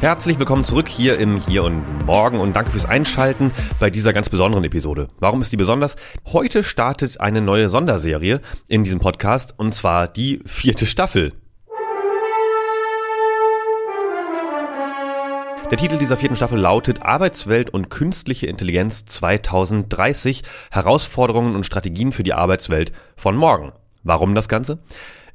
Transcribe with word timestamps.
Herzlich 0.00 0.38
willkommen 0.38 0.64
zurück 0.64 0.88
hier 0.88 1.18
im 1.18 1.36
Hier 1.36 1.62
und 1.62 2.06
Morgen 2.06 2.40
und 2.40 2.56
danke 2.56 2.70
fürs 2.70 2.86
Einschalten 2.86 3.52
bei 3.78 3.90
dieser 3.90 4.14
ganz 4.14 4.30
besonderen 4.30 4.64
Episode. 4.64 5.08
Warum 5.18 5.42
ist 5.42 5.52
die 5.52 5.58
besonders? 5.58 5.94
Heute 6.24 6.62
startet 6.62 7.20
eine 7.20 7.42
neue 7.42 7.68
Sonderserie 7.68 8.40
in 8.66 8.82
diesem 8.82 8.98
Podcast 8.98 9.52
und 9.58 9.74
zwar 9.74 10.08
die 10.08 10.40
vierte 10.46 10.86
Staffel. 10.86 11.34
Der 15.70 15.76
Titel 15.76 15.98
dieser 15.98 16.16
vierten 16.16 16.36
Staffel 16.36 16.58
lautet 16.58 17.02
Arbeitswelt 17.02 17.68
und 17.68 17.90
künstliche 17.90 18.46
Intelligenz 18.46 19.04
2030 19.04 20.44
Herausforderungen 20.70 21.54
und 21.54 21.66
Strategien 21.66 22.12
für 22.12 22.22
die 22.22 22.32
Arbeitswelt 22.32 22.92
von 23.16 23.36
morgen. 23.36 23.72
Warum 24.02 24.34
das 24.34 24.48
Ganze? 24.48 24.78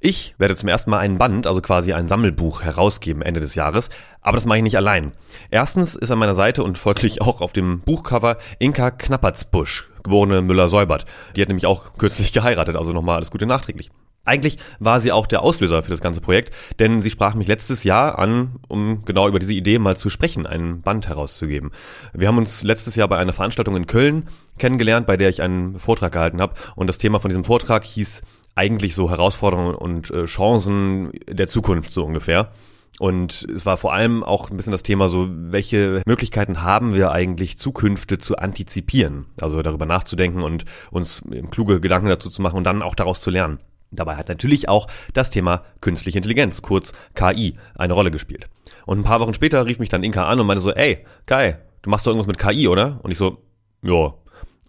Ich 0.07 0.35
werde 0.37 0.55
zum 0.55 0.69
ersten 0.69 0.91
Mal 0.91 0.99
ein 0.99 1.17
Band, 1.17 1.47
also 1.47 1.61
quasi 1.61 1.91
ein 1.91 2.07
Sammelbuch 2.07 2.61
herausgeben 2.61 3.23
Ende 3.23 3.39
des 3.39 3.55
Jahres, 3.55 3.89
aber 4.21 4.37
das 4.37 4.45
mache 4.45 4.59
ich 4.59 4.63
nicht 4.63 4.77
allein. 4.77 5.13
Erstens 5.49 5.95
ist 5.95 6.11
an 6.11 6.19
meiner 6.19 6.35
Seite 6.35 6.63
und 6.63 6.77
folglich 6.77 7.23
auch 7.23 7.41
auf 7.41 7.53
dem 7.53 7.79
Buchcover 7.79 8.37
Inka 8.59 8.91
Knappertsbusch, 8.91 9.89
geborene 10.03 10.43
Müller-Säubert. 10.43 11.05
Die 11.35 11.41
hat 11.41 11.47
nämlich 11.47 11.65
auch 11.65 11.97
kürzlich 11.97 12.33
geheiratet, 12.33 12.75
also 12.75 12.93
nochmal 12.93 13.15
alles 13.15 13.31
Gute 13.31 13.47
nachträglich. 13.47 13.89
Eigentlich 14.25 14.59
war 14.79 14.99
sie 14.99 15.11
auch 15.11 15.25
der 15.25 15.41
Auslöser 15.41 15.81
für 15.81 15.89
das 15.89 16.01
ganze 16.01 16.21
Projekt, 16.21 16.53
denn 16.77 16.99
sie 16.99 17.09
sprach 17.09 17.33
mich 17.33 17.47
letztes 17.47 17.83
Jahr 17.83 18.19
an, 18.19 18.57
um 18.67 19.05
genau 19.05 19.27
über 19.27 19.39
diese 19.39 19.53
Idee 19.53 19.79
mal 19.79 19.97
zu 19.97 20.11
sprechen, 20.11 20.45
einen 20.45 20.83
Band 20.83 21.07
herauszugeben. 21.07 21.71
Wir 22.13 22.27
haben 22.27 22.37
uns 22.37 22.61
letztes 22.61 22.95
Jahr 22.95 23.07
bei 23.07 23.17
einer 23.17 23.33
Veranstaltung 23.33 23.75
in 23.75 23.87
Köln 23.87 24.27
kennengelernt, 24.59 25.07
bei 25.07 25.17
der 25.17 25.29
ich 25.29 25.41
einen 25.41 25.79
Vortrag 25.79 26.13
gehalten 26.13 26.41
habe 26.41 26.53
und 26.75 26.85
das 26.85 26.99
Thema 26.99 27.19
von 27.19 27.29
diesem 27.29 27.43
Vortrag 27.43 27.83
hieß 27.83 28.21
eigentlich 28.55 28.95
so 28.95 29.09
Herausforderungen 29.09 29.75
und 29.75 30.09
äh, 30.11 30.25
Chancen 30.25 31.11
der 31.29 31.47
Zukunft 31.47 31.91
so 31.91 32.03
ungefähr. 32.03 32.51
Und 32.97 33.45
es 33.53 33.65
war 33.65 33.75
vor 33.75 33.93
allem 33.93 34.23
auch 34.23 34.49
ein 34.49 34.55
bisschen 34.55 34.71
das 34.71 34.83
Thema 34.83 35.09
so, 35.09 35.27
welche 35.29 36.01
Möglichkeiten 36.05 36.61
haben 36.63 36.93
wir 36.93 37.11
eigentlich 37.11 37.57
Zukünfte 37.57 38.19
zu 38.19 38.37
antizipieren? 38.37 39.25
Also 39.41 39.61
darüber 39.61 39.85
nachzudenken 39.85 40.41
und 40.41 40.63
uns 40.91 41.21
kluge 41.51 41.81
Gedanken 41.81 42.07
dazu 42.07 42.29
zu 42.29 42.41
machen 42.41 42.55
und 42.55 42.63
dann 42.63 42.81
auch 42.81 42.95
daraus 42.95 43.19
zu 43.19 43.31
lernen. 43.31 43.59
Dabei 43.91 44.15
hat 44.15 44.29
natürlich 44.29 44.69
auch 44.69 44.87
das 45.13 45.29
Thema 45.29 45.63
künstliche 45.81 46.17
Intelligenz, 46.17 46.61
kurz 46.61 46.93
KI, 47.15 47.55
eine 47.75 47.93
Rolle 47.93 48.11
gespielt. 48.11 48.47
Und 48.85 48.99
ein 48.99 49.03
paar 49.03 49.19
Wochen 49.19 49.33
später 49.33 49.65
rief 49.65 49.79
mich 49.79 49.89
dann 49.89 50.03
Inka 50.03 50.27
an 50.27 50.39
und 50.39 50.47
meinte 50.47 50.61
so, 50.61 50.71
ey, 50.71 51.05
Kai, 51.25 51.59
du 51.81 51.89
machst 51.89 52.05
doch 52.05 52.11
irgendwas 52.11 52.27
mit 52.27 52.37
KI, 52.37 52.67
oder? 52.67 52.99
Und 53.03 53.11
ich 53.11 53.17
so, 53.17 53.39
ja, 53.81 54.13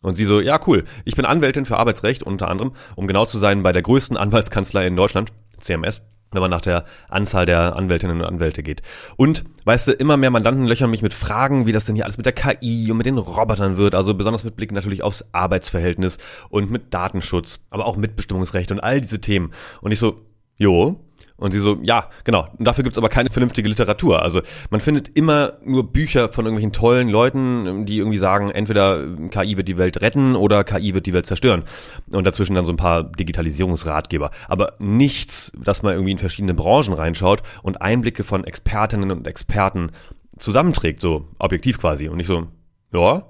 und 0.02 0.14
sie 0.14 0.25
so, 0.25 0.41
ja, 0.41 0.61
cool. 0.66 0.84
Ich 1.05 1.16
bin 1.16 1.25
Anwältin 1.25 1.66
für 1.66 1.78
Arbeitsrecht 1.78 2.22
unter 2.22 2.48
anderem, 2.48 2.72
um 2.94 3.06
genau 3.06 3.27
zu 3.27 3.39
sein, 3.39 3.62
bei 3.62 3.72
der 3.72 3.83
größten 3.83 4.16
Anwaltskanzlei 4.16 4.86
in 4.86 4.97
Deutschland, 4.97 5.33
CMS, 5.61 6.03
wenn 6.33 6.42
man 6.42 6.50
nach 6.50 6.61
der 6.61 6.84
Anzahl 7.08 7.47
der 7.47 7.77
Anwältinnen 7.77 8.20
und 8.20 8.27
Anwälte 8.27 8.62
geht. 8.62 8.83
Und, 9.16 9.44
weißt 9.64 9.88
du, 9.88 9.92
immer 9.92 10.16
mehr 10.16 10.30
Mandanten 10.30 10.66
löchern 10.66 10.91
mich 10.91 11.03
mit 11.03 11.14
Fragen, 11.14 11.66
wie 11.66 11.72
das 11.72 11.86
denn 11.86 11.94
hier 11.94 12.05
alles 12.05 12.19
mit 12.19 12.27
der 12.27 12.33
KI 12.33 12.91
und 12.91 12.98
mit 12.98 13.06
den 13.06 13.19
Robotern 13.19 13.77
wird, 13.77 13.94
also 13.94 14.14
besonders 14.14 14.44
mit 14.44 14.56
Blick 14.56 14.72
natürlich 14.72 15.03
aufs 15.03 15.25
Arbeitsverhältnis 15.33 16.19
und 16.50 16.70
mit 16.70 16.92
Datenschutz, 16.92 17.60
aber 17.70 17.86
auch 17.86 17.97
Mitbestimmungsrecht 17.97 18.70
und 18.70 18.81
all 18.81 19.00
diese 19.00 19.20
Themen. 19.20 19.53
Und 19.81 19.92
ich 19.92 19.98
so, 19.98 20.20
jo, 20.56 21.00
und 21.38 21.50
sie 21.50 21.58
so, 21.58 21.78
ja, 21.82 22.08
genau. 22.24 22.48
Und 22.58 22.66
dafür 22.66 22.82
gibt's 22.82 22.96
aber 22.96 23.10
keine 23.10 23.30
vernünftige 23.30 23.68
Literatur. 23.68 24.22
Also 24.22 24.41
man 24.70 24.80
findet 24.80 25.10
immer 25.16 25.54
nur 25.64 25.92
Bücher 25.92 26.30
von 26.30 26.47
irgendwelchen 26.47 26.72
tollen 26.72 27.08
Leuten, 27.10 27.84
die 27.84 27.98
irgendwie 27.98 28.19
sagen, 28.19 28.50
entweder 28.50 29.04
KI 29.30 29.56
wird 29.56 29.69
die 29.69 29.76
Welt 29.76 30.00
retten 30.00 30.34
oder 30.34 30.64
KI 30.64 30.94
wird 30.94 31.04
die 31.04 31.12
Welt 31.12 31.26
zerstören. 31.26 31.64
Und 32.10 32.26
dazwischen 32.26 32.54
dann 32.54 32.64
so 32.64 32.72
ein 32.72 32.78
paar 32.78 33.04
Digitalisierungsratgeber. 33.04 34.30
Aber 34.48 34.75
nichts, 34.78 35.52
dass 35.62 35.82
man 35.82 35.92
irgendwie 35.92 36.12
in 36.12 36.19
verschiedene 36.19 36.54
Branchen 36.54 36.94
reinschaut 36.94 37.42
und 37.62 37.82
Einblicke 37.82 38.25
von 38.25 38.44
Expertinnen 38.44 39.10
und 39.10 39.26
Experten 39.26 39.91
zusammenträgt, 40.38 41.00
so 41.00 41.28
objektiv 41.38 41.78
quasi. 41.78 42.08
Und 42.08 42.19
ich 42.19 42.26
so, 42.26 42.46
ja. 42.92 43.25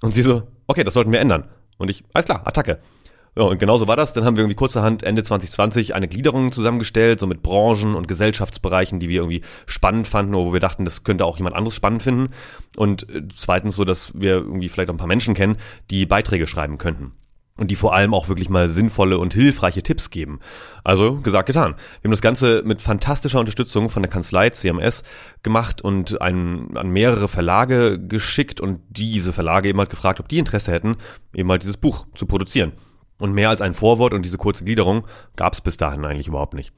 Und 0.00 0.14
sie 0.14 0.22
so, 0.22 0.42
okay, 0.66 0.82
das 0.82 0.94
sollten 0.94 1.12
wir 1.12 1.20
ändern. 1.20 1.44
Und 1.78 1.90
ich, 1.90 2.02
alles 2.12 2.26
klar, 2.26 2.42
Attacke. 2.44 2.80
Ja, 3.34 3.44
und 3.44 3.58
genauso 3.58 3.86
war 3.86 3.96
das. 3.96 4.12
Dann 4.12 4.24
haben 4.24 4.36
wir 4.36 4.42
irgendwie 4.42 4.56
kurzerhand 4.56 5.02
Ende 5.02 5.22
2020 5.22 5.94
eine 5.94 6.06
Gliederung 6.06 6.52
zusammengestellt, 6.52 7.18
so 7.18 7.26
mit 7.26 7.42
Branchen 7.42 7.94
und 7.94 8.06
Gesellschaftsbereichen, 8.06 9.00
die 9.00 9.08
wir 9.08 9.22
irgendwie 9.22 9.42
spannend 9.66 10.06
fanden, 10.06 10.34
oder 10.34 10.50
wo 10.50 10.52
wir 10.52 10.60
dachten, 10.60 10.84
das 10.84 11.02
könnte 11.02 11.24
auch 11.24 11.38
jemand 11.38 11.56
anderes 11.56 11.74
spannend 11.74 12.02
finden. 12.02 12.34
Und 12.76 13.08
äh, 13.08 13.22
zweitens 13.34 13.76
so, 13.76 13.84
dass 13.84 14.12
wir 14.14 14.32
irgendwie 14.32 14.68
vielleicht 14.68 14.90
auch 14.90 14.94
ein 14.94 14.98
paar 14.98 15.06
Menschen 15.06 15.34
kennen, 15.34 15.56
die 15.90 16.04
Beiträge 16.04 16.46
schreiben 16.46 16.76
könnten. 16.76 17.12
Und 17.56 17.70
die 17.70 17.76
vor 17.76 17.94
allem 17.94 18.14
auch 18.14 18.28
wirklich 18.28 18.48
mal 18.48 18.68
sinnvolle 18.68 19.18
und 19.18 19.34
hilfreiche 19.34 19.82
Tipps 19.82 20.10
geben. 20.10 20.40
Also 20.84 21.20
gesagt, 21.20 21.46
getan. 21.46 21.74
Wir 22.00 22.08
haben 22.08 22.10
das 22.10 22.22
Ganze 22.22 22.62
mit 22.64 22.80
fantastischer 22.80 23.40
Unterstützung 23.40 23.88
von 23.88 24.02
der 24.02 24.10
Kanzlei 24.10 24.50
CMS 24.50 25.04
gemacht 25.42 25.80
und 25.82 26.20
einen, 26.20 26.76
an 26.76 26.90
mehrere 26.90 27.28
Verlage 27.28 27.98
geschickt 27.98 28.60
und 28.60 28.80
diese 28.88 29.32
Verlage 29.32 29.68
eben 29.68 29.78
halt 29.78 29.90
gefragt, 29.90 30.18
ob 30.18 30.28
die 30.28 30.38
Interesse 30.38 30.72
hätten, 30.72 30.96
eben 31.34 31.50
halt 31.50 31.62
dieses 31.62 31.76
Buch 31.76 32.06
zu 32.14 32.26
produzieren. 32.26 32.72
Und 33.22 33.34
mehr 33.34 33.50
als 33.50 33.60
ein 33.60 33.72
Vorwort 33.72 34.14
und 34.14 34.22
diese 34.24 34.36
kurze 34.36 34.64
Gliederung 34.64 35.06
gab 35.36 35.52
es 35.52 35.60
bis 35.60 35.76
dahin 35.76 36.04
eigentlich 36.04 36.26
überhaupt 36.26 36.54
nicht. 36.54 36.72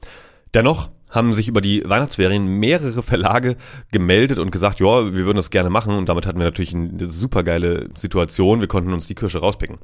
Dennoch 0.53 0.91
haben 1.09 1.33
sich 1.33 1.47
über 1.47 1.59
die 1.59 1.81
Weihnachtsferien 1.89 2.45
mehrere 2.45 3.01
Verlage 3.01 3.57
gemeldet 3.91 4.37
und 4.37 4.51
gesagt, 4.51 4.79
ja, 4.79 5.05
wir 5.05 5.25
würden 5.25 5.37
das 5.37 5.49
gerne 5.49 5.71
machen. 5.71 5.97
Und 5.97 6.07
damit 6.07 6.27
hatten 6.27 6.37
wir 6.37 6.45
natürlich 6.45 6.75
eine 6.75 7.07
supergeile 7.07 7.89
Situation. 7.95 8.59
Wir 8.59 8.67
konnten 8.67 8.93
uns 8.93 9.07
die 9.07 9.15
Kirsche 9.15 9.39
rauspicken. 9.39 9.79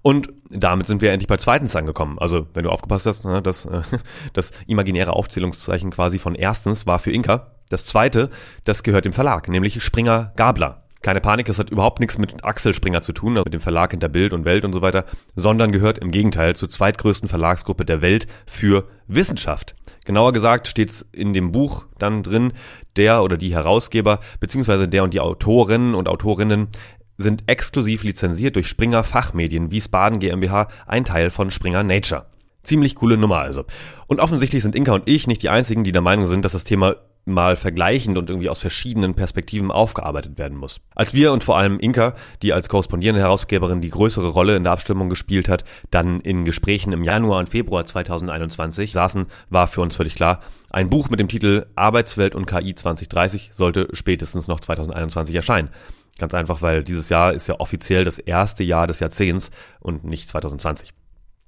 Und 0.00 0.32
damit 0.48 0.86
sind 0.86 1.02
wir 1.02 1.10
endlich 1.10 1.26
bei 1.26 1.38
zweitens 1.38 1.74
angekommen. 1.74 2.20
Also, 2.20 2.46
wenn 2.54 2.62
du 2.62 2.70
aufgepasst 2.70 3.06
hast, 3.06 3.24
ne, 3.24 3.42
das, 3.42 3.66
das 4.32 4.52
imaginäre 4.68 5.12
Aufzählungszeichen 5.12 5.90
quasi 5.90 6.20
von 6.20 6.36
erstens 6.36 6.86
war 6.86 7.00
für 7.00 7.10
Inka. 7.10 7.50
Das 7.68 7.84
zweite, 7.84 8.30
das 8.62 8.84
gehört 8.84 9.06
dem 9.06 9.12
Verlag, 9.12 9.48
nämlich 9.48 9.82
Springer 9.82 10.32
Gabler. 10.36 10.85
Keine 11.06 11.20
Panik, 11.20 11.46
das 11.46 11.60
hat 11.60 11.70
überhaupt 11.70 12.00
nichts 12.00 12.18
mit 12.18 12.44
Axel 12.44 12.74
Springer 12.74 13.00
zu 13.00 13.12
tun, 13.12 13.36
also 13.36 13.44
mit 13.44 13.54
dem 13.54 13.60
Verlag 13.60 13.92
hinter 13.92 14.08
Bild 14.08 14.32
und 14.32 14.44
Welt 14.44 14.64
und 14.64 14.72
so 14.72 14.82
weiter, 14.82 15.04
sondern 15.36 15.70
gehört 15.70 15.98
im 15.98 16.10
Gegenteil 16.10 16.56
zur 16.56 16.68
zweitgrößten 16.68 17.28
Verlagsgruppe 17.28 17.84
der 17.84 18.02
Welt 18.02 18.26
für 18.44 18.88
Wissenschaft. 19.06 19.76
Genauer 20.04 20.32
gesagt 20.32 20.66
steht 20.66 20.90
es 20.90 21.02
in 21.12 21.32
dem 21.32 21.52
Buch 21.52 21.86
dann 22.00 22.24
drin, 22.24 22.54
der 22.96 23.22
oder 23.22 23.36
die 23.36 23.54
Herausgeber 23.54 24.18
beziehungsweise 24.40 24.88
der 24.88 25.04
und 25.04 25.14
die 25.14 25.20
Autorinnen 25.20 25.94
und 25.94 26.08
Autorinnen 26.08 26.70
sind 27.18 27.44
exklusiv 27.46 28.02
lizenziert 28.02 28.56
durch 28.56 28.66
Springer 28.66 29.04
Fachmedien 29.04 29.70
Wiesbaden 29.70 30.18
GmbH, 30.18 30.66
ein 30.88 31.04
Teil 31.04 31.30
von 31.30 31.52
Springer 31.52 31.84
Nature. 31.84 32.26
Ziemlich 32.64 32.96
coole 32.96 33.16
Nummer 33.16 33.38
also. 33.38 33.64
Und 34.08 34.18
offensichtlich 34.18 34.64
sind 34.64 34.74
Inka 34.74 34.92
und 34.92 35.08
ich 35.08 35.28
nicht 35.28 35.44
die 35.44 35.50
einzigen, 35.50 35.84
die 35.84 35.92
der 35.92 36.02
Meinung 36.02 36.26
sind, 36.26 36.44
dass 36.44 36.50
das 36.50 36.64
Thema 36.64 36.96
mal 37.26 37.56
vergleichend 37.56 38.16
und 38.16 38.30
irgendwie 38.30 38.48
aus 38.48 38.60
verschiedenen 38.60 39.14
Perspektiven 39.14 39.70
aufgearbeitet 39.70 40.38
werden 40.38 40.56
muss. 40.56 40.80
Als 40.94 41.12
wir 41.12 41.32
und 41.32 41.42
vor 41.44 41.58
allem 41.58 41.78
Inka, 41.80 42.14
die 42.40 42.52
als 42.52 42.68
korrespondierende 42.68 43.20
Herausgeberin 43.20 43.80
die 43.80 43.90
größere 43.90 44.28
Rolle 44.28 44.56
in 44.56 44.62
der 44.62 44.72
Abstimmung 44.72 45.10
gespielt 45.10 45.48
hat, 45.48 45.64
dann 45.90 46.20
in 46.20 46.44
Gesprächen 46.44 46.92
im 46.92 47.02
Januar 47.04 47.40
und 47.40 47.48
Februar 47.48 47.84
2021 47.84 48.92
saßen, 48.92 49.26
war 49.50 49.66
für 49.66 49.80
uns 49.80 49.96
völlig 49.96 50.14
klar, 50.14 50.40
ein 50.70 50.88
Buch 50.88 51.10
mit 51.10 51.18
dem 51.18 51.28
Titel 51.28 51.66
Arbeitswelt 51.74 52.34
und 52.34 52.46
KI 52.46 52.74
2030 52.74 53.50
sollte 53.52 53.88
spätestens 53.92 54.46
noch 54.46 54.60
2021 54.60 55.34
erscheinen. 55.34 55.70
Ganz 56.18 56.32
einfach, 56.32 56.62
weil 56.62 56.82
dieses 56.82 57.08
Jahr 57.08 57.34
ist 57.34 57.48
ja 57.48 57.58
offiziell 57.58 58.04
das 58.04 58.18
erste 58.18 58.62
Jahr 58.62 58.86
des 58.86 59.00
Jahrzehnts 59.00 59.50
und 59.80 60.04
nicht 60.04 60.28
2020. 60.28 60.92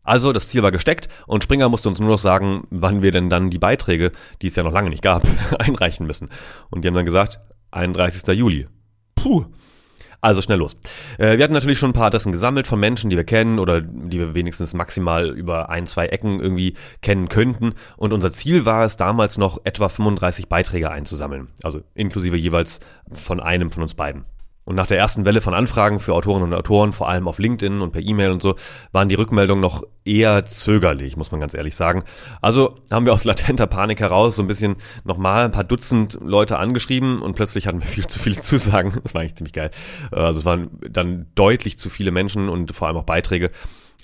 Also 0.09 0.33
das 0.33 0.49
Ziel 0.49 0.63
war 0.63 0.73
gesteckt 0.73 1.09
und 1.27 1.45
Springer 1.45 1.69
musste 1.69 1.91
uns 1.91 2.01
nur 2.01 2.09
noch 2.09 2.19
sagen, 2.19 2.67
wann 2.71 3.03
wir 3.03 3.13
denn 3.13 3.29
dann 3.29 3.51
die 3.51 3.59
Beiträge, 3.59 4.13
die 4.41 4.47
es 4.47 4.57
ja 4.57 4.63
noch 4.63 4.73
lange 4.73 4.89
nicht 4.89 5.03
gab, 5.03 5.23
einreichen 5.59 6.07
müssen. 6.07 6.31
Und 6.71 6.83
die 6.83 6.89
haben 6.89 6.95
dann 6.95 7.05
gesagt, 7.05 7.41
31. 7.73 8.27
Juli. 8.35 8.67
Puh. 9.15 9.45
Also 10.23 10.41
schnell 10.41 10.59
los. 10.59 10.79
Äh, 11.19 11.37
wir 11.37 11.45
hatten 11.45 11.53
natürlich 11.53 11.79
schon 11.79 11.91
ein 11.91 11.95
paar 11.95 12.07
Adressen 12.07 12.33
gesammelt 12.33 12.67
von 12.67 12.81
Menschen, 12.81 13.11
die 13.11 13.17
wir 13.17 13.25
kennen 13.25 13.59
oder 13.59 13.83
die 13.83 14.19
wir 14.19 14.35
wenigstens 14.35 14.73
maximal 14.73 15.29
über 15.29 15.69
ein, 15.69 15.87
zwei 15.87 16.07
Ecken 16.07 16.41
irgendwie 16.41 16.75
kennen 17.03 17.29
könnten. 17.29 17.75
Und 17.99 18.15
unser 18.15 18.33
Ziel 18.33 18.65
war 18.65 18.87
es 18.87 18.97
damals 18.97 19.37
noch 19.37 19.61
etwa 19.65 19.91
35 19.91 20.49
Beiträge 20.49 20.91
einzusammeln. 20.91 21.49
Also 21.63 21.83
inklusive 21.95 22.37
jeweils 22.39 22.81
von 23.13 23.41
einem 23.41 23.71
von 23.71 23.83
uns 23.83 23.93
beiden. 23.93 24.25
Und 24.69 24.75
nach 24.75 24.87
der 24.87 24.99
ersten 24.99 25.25
Welle 25.25 25.41
von 25.41 25.55
Anfragen 25.55 25.99
für 25.99 26.13
Autorinnen 26.13 26.53
und 26.53 26.55
Autoren, 26.55 26.93
vor 26.93 27.09
allem 27.09 27.27
auf 27.27 27.39
LinkedIn 27.39 27.81
und 27.81 27.91
per 27.91 28.03
E-Mail 28.03 28.33
und 28.33 28.43
so, 28.43 28.55
waren 28.93 29.09
die 29.09 29.15
Rückmeldungen 29.15 29.63
noch 29.63 29.83
eher 30.05 30.45
zögerlich, 30.45 31.17
muss 31.17 31.33
man 31.33 31.41
ganz 31.41 31.55
ehrlich 31.55 31.75
sagen. 31.75 32.05
Also 32.43 32.75
haben 32.91 33.07
wir 33.07 33.15
aus 33.15 33.25
latenter 33.25 33.67
Panik 33.67 34.01
heraus 34.01 34.37
so 34.37 34.43
ein 34.43 34.47
bisschen 34.47 34.77
nochmal 35.05 35.47
ein 35.47 35.53
paar 35.53 35.65
Dutzend 35.65 36.19
Leute 36.23 36.59
angeschrieben 36.59 37.23
und 37.23 37.33
plötzlich 37.33 37.67
hatten 37.67 37.81
wir 37.81 37.87
viel 37.87 38.09
zu 38.09 38.19
viele 38.19 38.39
Zusagen. 38.43 38.93
Das 39.03 39.15
war 39.15 39.23
eigentlich 39.23 39.37
ziemlich 39.37 39.55
geil. 39.55 39.71
Also 40.11 40.41
es 40.41 40.45
waren 40.45 40.69
dann 40.83 41.29
deutlich 41.35 41.79
zu 41.79 41.89
viele 41.89 42.11
Menschen 42.11 42.51
und 42.51 42.77
vor 42.77 42.89
allem 42.89 42.99
auch 42.99 43.05
Beiträge. 43.05 43.51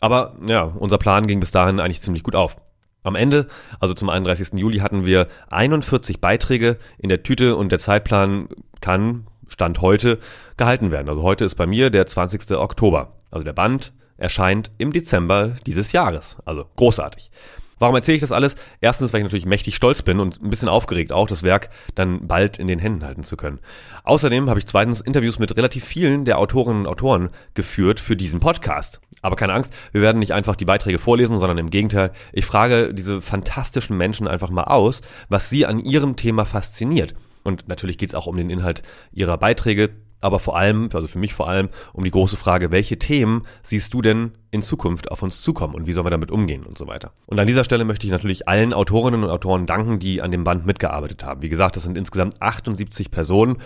Aber 0.01 0.35
ja, 0.49 0.63
unser 0.63 0.97
Plan 0.97 1.27
ging 1.27 1.41
bis 1.41 1.51
dahin 1.51 1.79
eigentlich 1.79 2.01
ziemlich 2.01 2.23
gut 2.23 2.37
auf. 2.37 2.57
Am 3.03 3.17
Ende, 3.17 3.49
also 3.81 3.93
zum 3.93 4.09
31. 4.09 4.59
Juli, 4.59 4.79
hatten 4.79 5.05
wir 5.05 5.29
41 5.51 6.23
Beiträge 6.23 6.79
in 6.97 7.11
der 7.11 7.23
Tüte 7.23 7.55
und 7.55 7.71
der 7.71 7.81
Zeitplan 7.81 8.49
kann, 8.81 9.27
Stand 9.49 9.81
heute, 9.81 10.19
gehalten 10.57 10.91
werden. 10.91 11.09
Also 11.09 11.23
heute 11.23 11.45
ist 11.45 11.55
bei 11.55 11.67
mir 11.67 11.91
der 11.91 12.07
20. 12.07 12.53
Oktober. 12.53 13.13
Also 13.31 13.45
der 13.45 13.53
Band 13.53 13.93
erscheint 14.17 14.71
im 14.79 14.93
Dezember 14.93 15.57
dieses 15.67 15.93
Jahres. 15.93 16.37
Also 16.45 16.67
großartig. 16.77 17.31
Warum 17.79 17.97
erzähle 17.97 18.17
ich 18.17 18.21
das 18.21 18.33
alles? 18.33 18.55
Erstens, 18.81 19.13
weil 19.13 19.21
ich 19.21 19.25
natürlich 19.25 19.47
mächtig 19.47 19.75
stolz 19.75 20.03
bin 20.03 20.21
und 20.21 20.41
ein 20.41 20.51
bisschen 20.51 20.69
aufgeregt 20.69 21.13
auch, 21.13 21.27
das 21.27 21.43
Werk 21.43 21.71
dann 21.95 22.27
bald 22.27 22.59
in 22.59 22.69
den 22.69 22.79
Händen 22.79 23.05
halten 23.05 23.25
zu 23.25 23.37
können. 23.37 23.59
Außerdem 24.05 24.49
habe 24.49 24.61
ich 24.61 24.67
zweitens 24.67 25.01
Interviews 25.01 25.39
mit 25.39 25.57
relativ 25.57 25.85
vielen 25.85 26.25
der 26.25 26.39
Autorinnen 26.39 26.83
und 26.83 26.87
Autoren 26.87 27.31
geführt 27.55 27.99
für 28.01 28.17
diesen 28.17 28.41
Podcast. 28.41 29.01
Aber 29.23 29.37
keine 29.37 29.55
Angst, 29.55 29.73
wir 29.93 30.03
werden 30.03 30.19
nicht 30.19 30.33
einfach 30.33 30.57
die 30.57 30.65
Beiträge 30.65 30.99
vorlesen, 30.99 31.39
sondern 31.39 31.59
im 31.59 31.71
Gegenteil, 31.71 32.13
ich 32.33 32.47
frage 32.47 32.95
diese 32.95 33.21
fantastischen 33.21 33.97
Menschen 33.97 34.29
einfach 34.29 34.51
mal 34.51 34.65
aus, 34.65 35.01
was 35.29 35.51
sie 35.51 35.67
an 35.67 35.81
ihrem 35.81 36.17
Thema 36.17 36.45
fasziniert. 36.45 37.15
Und 37.45 37.69
natürlich 37.69 37.99
geht 37.99 38.09
es 38.09 38.15
auch 38.15 38.27
um 38.27 38.37
den 38.37 38.51
Inhalt 38.51 38.83
ihrer 39.13 39.39
Beiträge, 39.39 39.91
aber 40.21 40.39
vor 40.39 40.57
allem, 40.57 40.89
also 40.95 41.07
für 41.07 41.19
mich 41.19 41.35
vor 41.35 41.49
allem, 41.49 41.69
um 41.93 42.03
die 42.03 42.11
große 42.11 42.39
Frage, 42.39 42.71
welche 42.71 42.99
Themen 42.99 43.47
siehst 43.63 43.93
du 43.93 44.01
denn 44.01 44.33
in 44.51 44.63
Zukunft 44.63 45.11
auf 45.11 45.23
uns 45.23 45.43
zukommen 45.43 45.75
und 45.75 45.87
wie 45.87 45.93
sollen 45.93 46.07
wir 46.07 46.11
damit 46.11 46.31
umgehen 46.31 46.65
und 46.65 46.79
so 46.79 46.87
weiter. 46.87 47.13
Und 47.27 47.39
an 47.39 47.47
dieser 47.47 47.63
Stelle 47.63 47.85
möchte 47.85 48.07
ich 48.07 48.11
natürlich 48.11 48.49
allen 48.49 48.73
Autorinnen 48.73 49.23
und 49.23 49.29
Autoren 49.29 49.67
danken, 49.67 49.99
die 49.99 50.23
an 50.23 50.31
dem 50.31 50.43
Band 50.43 50.65
mitgearbeitet 50.65 51.23
haben. 51.23 51.43
Wie 51.43 51.51
gesagt, 51.51 51.77
das 51.77 51.83
sind 51.83 51.99
insgesamt 51.99 52.41
78 52.41 53.11
Personen. 53.11 53.59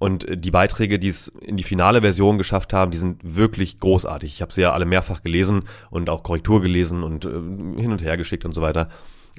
Und 0.00 0.26
die 0.32 0.50
Beiträge, 0.50 0.98
die 0.98 1.08
es 1.08 1.28
in 1.28 1.58
die 1.58 1.62
finale 1.62 2.00
Version 2.00 2.38
geschafft 2.38 2.72
haben, 2.72 2.90
die 2.90 2.96
sind 2.98 3.20
wirklich 3.22 3.78
großartig. 3.78 4.32
Ich 4.32 4.42
habe 4.42 4.52
sie 4.52 4.62
ja 4.62 4.72
alle 4.72 4.86
mehrfach 4.86 5.22
gelesen 5.22 5.64
und 5.90 6.08
auch 6.08 6.22
Korrektur 6.22 6.62
gelesen 6.62 7.04
und 7.04 7.26
äh, 7.26 7.28
hin 7.28 7.92
und 7.92 8.02
her 8.02 8.16
geschickt 8.16 8.46
und 8.46 8.54
so 8.54 8.62
weiter. 8.62 8.88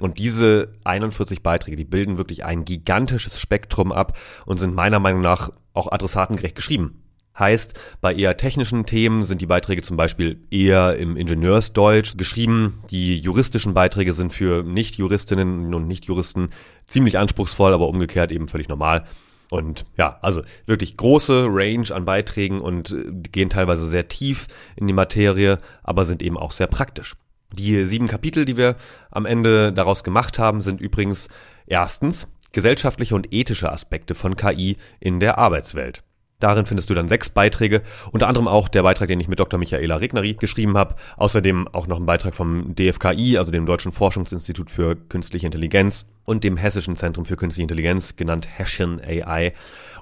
Und 0.00 0.18
diese 0.18 0.74
41 0.84 1.42
Beiträge, 1.42 1.76
die 1.76 1.84
bilden 1.84 2.18
wirklich 2.18 2.44
ein 2.44 2.64
gigantisches 2.64 3.40
Spektrum 3.40 3.92
ab 3.92 4.18
und 4.46 4.58
sind 4.58 4.74
meiner 4.74 5.00
Meinung 5.00 5.20
nach 5.20 5.50
auch 5.74 5.90
adressatengerecht 5.90 6.56
geschrieben. 6.56 7.02
Heißt, 7.38 7.80
bei 8.02 8.14
eher 8.14 8.36
technischen 8.36 8.84
Themen 8.84 9.22
sind 9.22 9.40
die 9.40 9.46
Beiträge 9.46 9.80
zum 9.80 9.96
Beispiel 9.96 10.42
eher 10.50 10.96
im 10.98 11.16
Ingenieursdeutsch 11.16 12.18
geschrieben. 12.18 12.82
Die 12.90 13.16
juristischen 13.16 13.72
Beiträge 13.72 14.12
sind 14.12 14.34
für 14.34 14.62
Nicht-Juristinnen 14.62 15.72
und 15.72 15.86
Nicht-Juristen 15.86 16.50
ziemlich 16.86 17.16
anspruchsvoll, 17.16 17.72
aber 17.72 17.88
umgekehrt 17.88 18.32
eben 18.32 18.48
völlig 18.48 18.68
normal. 18.68 19.04
Und 19.48 19.86
ja, 19.96 20.18
also 20.20 20.42
wirklich 20.66 20.96
große 20.96 21.46
Range 21.48 21.94
an 21.94 22.04
Beiträgen 22.04 22.60
und 22.60 22.92
äh, 22.92 23.12
gehen 23.30 23.50
teilweise 23.50 23.86
sehr 23.86 24.08
tief 24.08 24.46
in 24.76 24.86
die 24.86 24.94
Materie, 24.94 25.58
aber 25.82 26.04
sind 26.04 26.22
eben 26.22 26.38
auch 26.38 26.52
sehr 26.52 26.66
praktisch. 26.66 27.16
Die 27.52 27.84
sieben 27.84 28.08
Kapitel, 28.08 28.44
die 28.44 28.56
wir 28.56 28.76
am 29.10 29.26
Ende 29.26 29.72
daraus 29.72 30.04
gemacht 30.04 30.38
haben, 30.38 30.62
sind 30.62 30.80
übrigens 30.80 31.28
erstens 31.66 32.28
gesellschaftliche 32.52 33.14
und 33.14 33.32
ethische 33.32 33.72
Aspekte 33.72 34.14
von 34.14 34.36
KI 34.36 34.76
in 35.00 35.20
der 35.20 35.38
Arbeitswelt. 35.38 36.02
Darin 36.42 36.66
findest 36.66 36.90
du 36.90 36.94
dann 36.94 37.06
sechs 37.06 37.30
Beiträge, 37.30 37.82
unter 38.10 38.26
anderem 38.26 38.48
auch 38.48 38.68
der 38.68 38.82
Beitrag, 38.82 39.06
den 39.06 39.20
ich 39.20 39.28
mit 39.28 39.38
Dr. 39.38 39.60
Michaela 39.60 39.96
Regneri 39.96 40.34
geschrieben 40.34 40.76
habe. 40.76 40.96
Außerdem 41.16 41.68
auch 41.68 41.86
noch 41.86 42.00
ein 42.00 42.06
Beitrag 42.06 42.34
vom 42.34 42.74
DFKI, 42.74 43.38
also 43.38 43.52
dem 43.52 43.64
Deutschen 43.64 43.92
Forschungsinstitut 43.92 44.68
für 44.68 44.96
Künstliche 44.96 45.46
Intelligenz 45.46 46.04
und 46.24 46.42
dem 46.42 46.56
Hessischen 46.56 46.96
Zentrum 46.96 47.26
für 47.26 47.36
Künstliche 47.36 47.62
Intelligenz, 47.62 48.16
genannt 48.16 48.48
Hessian 48.58 49.00
AI. 49.00 49.52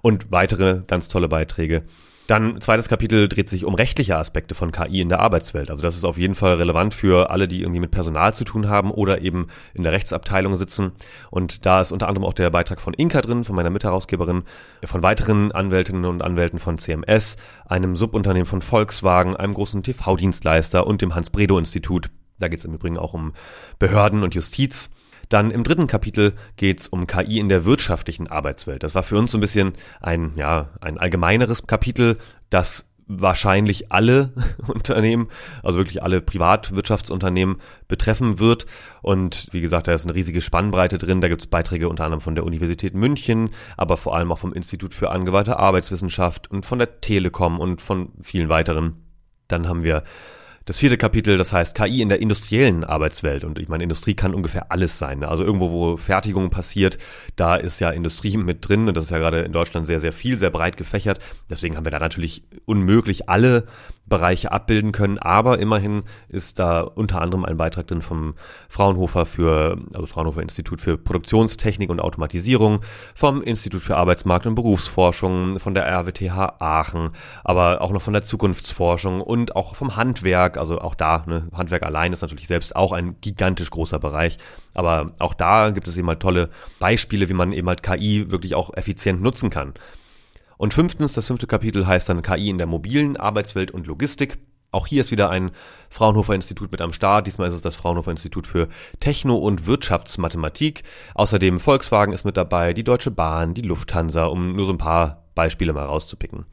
Und 0.00 0.32
weitere 0.32 0.80
ganz 0.86 1.08
tolle 1.08 1.28
Beiträge 1.28 1.82
dann 2.30 2.60
zweites 2.60 2.88
Kapitel 2.88 3.28
dreht 3.28 3.48
sich 3.48 3.64
um 3.64 3.74
rechtliche 3.74 4.16
Aspekte 4.16 4.54
von 4.54 4.70
KI 4.70 5.00
in 5.00 5.08
der 5.08 5.18
Arbeitswelt. 5.18 5.68
Also 5.68 5.82
das 5.82 5.96
ist 5.96 6.04
auf 6.04 6.16
jeden 6.16 6.36
Fall 6.36 6.54
relevant 6.54 6.94
für 6.94 7.30
alle, 7.30 7.48
die 7.48 7.60
irgendwie 7.60 7.80
mit 7.80 7.90
Personal 7.90 8.34
zu 8.34 8.44
tun 8.44 8.68
haben 8.68 8.92
oder 8.92 9.20
eben 9.20 9.48
in 9.74 9.82
der 9.82 9.90
Rechtsabteilung 9.90 10.56
sitzen. 10.56 10.92
Und 11.30 11.66
da 11.66 11.80
ist 11.80 11.90
unter 11.90 12.06
anderem 12.06 12.24
auch 12.24 12.32
der 12.32 12.50
Beitrag 12.50 12.80
von 12.80 12.94
Inka 12.94 13.20
drin, 13.20 13.42
von 13.42 13.56
meiner 13.56 13.70
Mitherausgeberin, 13.70 14.44
von 14.84 15.02
weiteren 15.02 15.50
Anwältinnen 15.50 16.04
und 16.04 16.22
Anwälten 16.22 16.60
von 16.60 16.78
CMS, 16.78 17.36
einem 17.66 17.96
Subunternehmen 17.96 18.46
von 18.46 18.62
Volkswagen, 18.62 19.34
einem 19.34 19.54
großen 19.54 19.82
TV-Dienstleister 19.82 20.86
und 20.86 21.02
dem 21.02 21.16
Hans-Bredow-Institut. 21.16 22.10
Da 22.38 22.46
geht 22.46 22.60
es 22.60 22.64
im 22.64 22.74
Übrigen 22.74 22.96
auch 22.96 23.12
um 23.12 23.32
Behörden 23.80 24.22
und 24.22 24.36
Justiz. 24.36 24.90
Dann 25.30 25.52
im 25.52 25.64
dritten 25.64 25.86
Kapitel 25.86 26.32
geht 26.56 26.80
es 26.80 26.88
um 26.88 27.06
KI 27.06 27.38
in 27.38 27.48
der 27.48 27.64
wirtschaftlichen 27.64 28.26
Arbeitswelt. 28.26 28.82
Das 28.82 28.94
war 28.94 29.02
für 29.02 29.16
uns 29.16 29.32
so 29.32 29.38
ein 29.38 29.40
bisschen 29.40 29.72
ein, 30.00 30.32
ja, 30.34 30.70
ein 30.80 30.98
allgemeineres 30.98 31.66
Kapitel, 31.66 32.18
das 32.50 32.90
wahrscheinlich 33.06 33.92
alle 33.92 34.32
Unternehmen, 34.66 35.28
also 35.62 35.78
wirklich 35.78 36.02
alle 36.02 36.20
Privatwirtschaftsunternehmen 36.20 37.60
betreffen 37.86 38.40
wird. 38.40 38.66
Und 39.02 39.46
wie 39.52 39.60
gesagt, 39.60 39.86
da 39.86 39.92
ist 39.92 40.04
eine 40.04 40.16
riesige 40.16 40.40
Spannbreite 40.40 40.98
drin. 40.98 41.20
Da 41.20 41.28
gibt 41.28 41.40
es 41.40 41.46
Beiträge 41.46 41.88
unter 41.88 42.04
anderem 42.04 42.20
von 42.20 42.34
der 42.34 42.44
Universität 42.44 42.94
München, 42.94 43.50
aber 43.76 43.96
vor 43.96 44.16
allem 44.16 44.32
auch 44.32 44.38
vom 44.38 44.52
Institut 44.52 44.94
für 44.94 45.10
angewandte 45.10 45.58
Arbeitswissenschaft 45.58 46.50
und 46.50 46.66
von 46.66 46.80
der 46.80 47.00
Telekom 47.00 47.60
und 47.60 47.80
von 47.80 48.10
vielen 48.20 48.48
weiteren. 48.48 48.96
Dann 49.46 49.68
haben 49.68 49.84
wir 49.84 50.02
das 50.70 50.78
vierte 50.78 50.96
Kapitel, 50.96 51.36
das 51.36 51.52
heißt 51.52 51.74
KI 51.74 52.00
in 52.00 52.10
der 52.10 52.20
industriellen 52.20 52.84
Arbeitswelt. 52.84 53.42
Und 53.42 53.58
ich 53.58 53.68
meine, 53.68 53.82
Industrie 53.82 54.14
kann 54.14 54.36
ungefähr 54.36 54.70
alles 54.70 55.00
sein. 55.00 55.18
Ne? 55.18 55.26
Also 55.26 55.42
irgendwo, 55.42 55.72
wo 55.72 55.96
Fertigung 55.96 56.48
passiert, 56.50 56.96
da 57.34 57.56
ist 57.56 57.80
ja 57.80 57.90
Industrie 57.90 58.36
mit 58.36 58.68
drin. 58.68 58.86
Und 58.86 58.96
das 58.96 59.02
ist 59.02 59.10
ja 59.10 59.18
gerade 59.18 59.40
in 59.40 59.50
Deutschland 59.50 59.88
sehr, 59.88 59.98
sehr 59.98 60.12
viel, 60.12 60.38
sehr 60.38 60.50
breit 60.50 60.76
gefächert. 60.76 61.18
Deswegen 61.50 61.76
haben 61.76 61.84
wir 61.84 61.90
da 61.90 61.98
natürlich 61.98 62.44
unmöglich 62.66 63.28
alle 63.28 63.66
Bereiche 64.10 64.52
abbilden 64.52 64.92
können. 64.92 65.18
Aber 65.18 65.58
immerhin 65.58 66.02
ist 66.28 66.58
da 66.58 66.82
unter 66.82 67.22
anderem 67.22 67.46
ein 67.46 67.56
Beitrag 67.56 67.86
drin 67.86 68.02
vom 68.02 68.34
Fraunhofer 68.68 69.24
für, 69.24 69.78
also 69.94 70.04
Fraunhofer 70.04 70.42
Institut 70.42 70.82
für 70.82 70.98
Produktionstechnik 70.98 71.88
und 71.88 72.00
Automatisierung, 72.00 72.80
vom 73.14 73.40
Institut 73.40 73.82
für 73.82 73.96
Arbeitsmarkt 73.96 74.46
und 74.46 74.54
Berufsforschung, 74.54 75.58
von 75.58 75.72
der 75.72 75.86
RWTH 75.86 76.56
Aachen, 76.60 77.10
aber 77.44 77.80
auch 77.80 77.92
noch 77.92 78.02
von 78.02 78.12
der 78.12 78.22
Zukunftsforschung 78.22 79.22
und 79.22 79.56
auch 79.56 79.74
vom 79.74 79.96
Handwerk. 79.96 80.58
Also 80.58 80.78
auch 80.80 80.94
da, 80.94 81.24
ne, 81.26 81.48
Handwerk 81.54 81.84
allein 81.84 82.12
ist 82.12 82.20
natürlich 82.20 82.48
selbst 82.48 82.76
auch 82.76 82.92
ein 82.92 83.16
gigantisch 83.22 83.70
großer 83.70 83.98
Bereich. 83.98 84.36
Aber 84.74 85.12
auch 85.18 85.34
da 85.34 85.70
gibt 85.70 85.88
es 85.88 85.96
eben 85.96 86.08
halt 86.08 86.20
tolle 86.20 86.50
Beispiele, 86.80 87.28
wie 87.28 87.34
man 87.34 87.52
eben 87.52 87.68
halt 87.68 87.82
KI 87.82 88.30
wirklich 88.30 88.54
auch 88.54 88.74
effizient 88.74 89.22
nutzen 89.22 89.50
kann. 89.50 89.74
Und 90.60 90.74
fünftens, 90.74 91.14
das 91.14 91.26
fünfte 91.26 91.46
Kapitel 91.46 91.86
heißt 91.86 92.06
dann 92.10 92.20
KI 92.20 92.50
in 92.50 92.58
der 92.58 92.66
mobilen 92.66 93.16
Arbeitswelt 93.16 93.70
und 93.70 93.86
Logistik. 93.86 94.36
Auch 94.72 94.86
hier 94.86 95.00
ist 95.00 95.10
wieder 95.10 95.30
ein 95.30 95.52
Fraunhofer 95.88 96.34
Institut 96.34 96.70
mit 96.70 96.82
am 96.82 96.92
Start. 96.92 97.26
Diesmal 97.26 97.48
ist 97.48 97.54
es 97.54 97.62
das 97.62 97.76
Fraunhofer 97.76 98.10
Institut 98.10 98.46
für 98.46 98.68
Techno- 99.00 99.38
und 99.38 99.66
Wirtschaftsmathematik. 99.66 100.82
Außerdem 101.14 101.60
Volkswagen 101.60 102.12
ist 102.12 102.26
mit 102.26 102.36
dabei, 102.36 102.74
die 102.74 102.84
Deutsche 102.84 103.10
Bahn, 103.10 103.54
die 103.54 103.62
Lufthansa, 103.62 104.26
um 104.26 104.54
nur 104.54 104.66
so 104.66 104.72
ein 104.72 104.76
paar 104.76 105.24
Beispiele 105.34 105.72
mal 105.72 105.86
rauszupicken. 105.86 106.44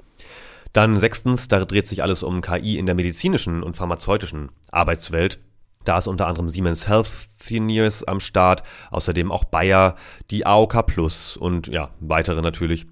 Dann 0.71 1.01
sechstens, 1.01 1.49
da 1.49 1.65
dreht 1.65 1.87
sich 1.87 2.01
alles 2.01 2.23
um 2.23 2.39
KI 2.39 2.77
in 2.77 2.85
der 2.85 2.95
medizinischen 2.95 3.61
und 3.61 3.75
pharmazeutischen 3.75 4.51
Arbeitswelt. 4.71 5.41
Da 5.83 5.97
ist 5.97 6.07
unter 6.07 6.27
anderem 6.27 6.49
Siemens 6.49 6.87
Healthineers 6.87 8.05
am 8.05 8.21
Start, 8.21 8.63
außerdem 8.89 9.33
auch 9.33 9.43
Bayer, 9.43 9.95
die 10.31 10.45
AOK 10.45 10.85
Plus 10.85 11.35
und 11.35 11.67
ja, 11.67 11.89
weitere 11.99 12.41
natürlich. 12.41 12.85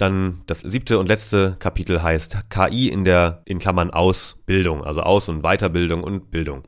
Dann 0.00 0.40
das 0.46 0.60
siebte 0.60 0.98
und 0.98 1.08
letzte 1.08 1.56
Kapitel 1.58 2.02
heißt 2.02 2.48
KI 2.48 2.88
in 2.88 3.04
der, 3.04 3.42
in 3.44 3.58
Klammern 3.58 3.90
Ausbildung, 3.90 4.82
also 4.82 5.02
Aus- 5.02 5.28
und 5.28 5.42
Weiterbildung 5.42 6.02
und 6.02 6.30
Bildung. 6.30 6.62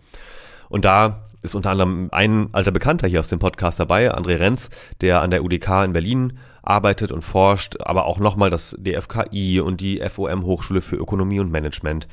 Und 0.69 0.85
da 0.85 1.29
ist 1.43 1.55
unter 1.55 1.71
anderem 1.71 2.11
ein 2.12 2.51
alter 2.53 2.73
Bekannter 2.73 3.09
hier 3.09 3.21
aus 3.21 3.29
dem 3.29 3.39
Podcast 3.39 3.81
dabei, 3.81 4.15
André 4.15 4.39
Renz, 4.39 4.69
der 5.01 5.23
an 5.23 5.31
der 5.31 5.43
UDK 5.45 5.85
in 5.85 5.95
Berlin 5.95 6.39
arbeitet 6.62 7.11
und 7.11 7.23
forscht, 7.23 7.81
aber 7.81 8.05
auch 8.05 8.19
nochmal 8.19 8.51
das 8.51 8.77
DFKI 8.79 9.61
und 9.61 9.81
die 9.81 10.03
FOM 10.07 10.45
Hochschule 10.45 10.83
für 10.83 10.97
Ökonomie 10.97 11.41
und 11.41 11.51
Management. 11.51 12.09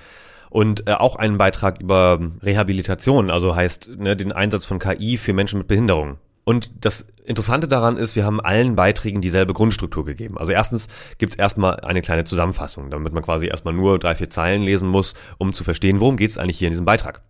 Und 0.50 0.88
äh, 0.88 0.94
auch 0.94 1.18
einen 1.18 1.38
Beitrag 1.38 1.82
über 1.82 2.18
Rehabilitation, 2.42 3.30
also 3.30 3.56
heißt 3.58 3.98
ne, 3.98 4.16
den 4.16 4.32
Einsatz 4.32 4.64
von 4.64 4.80
KI 4.80 5.18
für 5.18 5.34
Menschen 5.34 5.60
mit 5.60 5.68
Behinderung. 5.68 6.18
Und 6.50 6.72
das 6.82 7.02
Interessante 7.26 7.68
daran 7.68 7.98
ist, 7.98 8.16
wir 8.16 8.26
haben 8.26 8.42
allen 8.42 8.76
Beiträgen 8.76 9.22
dieselbe 9.22 9.54
Grundstruktur 9.54 10.04
gegeben. 10.04 10.40
Also 10.40 10.52
erstens 10.52 10.88
gibt 11.20 11.34
es 11.34 11.38
erstmal 11.38 11.82
eine 11.82 12.02
kleine 12.02 12.24
Zusammenfassung, 12.24 12.90
damit 12.90 13.14
man 13.14 13.22
quasi 13.22 13.46
erstmal 13.46 13.76
nur 13.76 14.00
drei, 14.00 14.16
vier 14.16 14.32
Zeilen 14.32 14.64
lesen 14.64 14.90
muss, 14.90 15.14
um 15.38 15.54
zu 15.54 15.64
verstehen, 15.64 16.00
worum 16.00 16.18
geht 16.18 16.32
es 16.32 16.40
eigentlich 16.40 16.58
hier 16.58 16.70
in 16.70 16.72
diesem 16.72 16.88
Beitrag. 16.88 17.22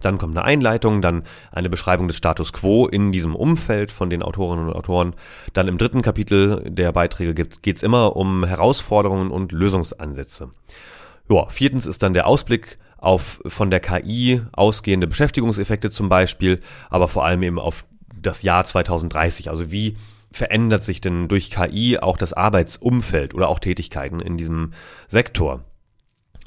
Dann 0.00 0.16
kommt 0.16 0.36
eine 0.36 0.46
Einleitung, 0.46 1.02
dann 1.02 1.24
eine 1.50 1.68
Beschreibung 1.68 2.06
des 2.06 2.18
Status 2.18 2.52
quo 2.52 2.86
in 2.86 3.10
diesem 3.10 3.34
Umfeld 3.34 3.90
von 3.90 4.10
den 4.10 4.22
Autorinnen 4.22 4.68
und 4.68 4.76
Autoren. 4.76 5.14
Dann 5.54 5.66
im 5.66 5.76
dritten 5.76 6.02
Kapitel 6.02 6.62
der 6.64 6.92
Beiträge 6.92 7.34
geht 7.34 7.76
es 7.76 7.82
immer 7.82 8.14
um 8.14 8.44
Herausforderungen 8.44 9.32
und 9.32 9.50
Lösungsansätze. 9.50 10.50
Ja, 11.28 11.48
viertens 11.48 11.84
ist 11.86 12.04
dann 12.04 12.14
der 12.14 12.28
Ausblick 12.28 12.76
auf 12.96 13.40
von 13.44 13.70
der 13.70 13.80
KI 13.80 14.42
ausgehende 14.52 15.08
Beschäftigungseffekte 15.08 15.90
zum 15.90 16.08
Beispiel, 16.08 16.60
aber 16.90 17.08
vor 17.08 17.24
allem 17.24 17.42
eben 17.42 17.58
auf 17.58 17.84
das 18.14 18.42
Jahr 18.42 18.64
2030. 18.64 19.50
Also 19.50 19.70
wie 19.70 19.96
verändert 20.30 20.84
sich 20.84 21.00
denn 21.00 21.28
durch 21.28 21.50
KI 21.50 21.98
auch 21.98 22.16
das 22.16 22.32
Arbeitsumfeld 22.32 23.34
oder 23.34 23.48
auch 23.48 23.58
Tätigkeiten 23.58 24.20
in 24.20 24.36
diesem 24.36 24.72
Sektor? 25.08 25.64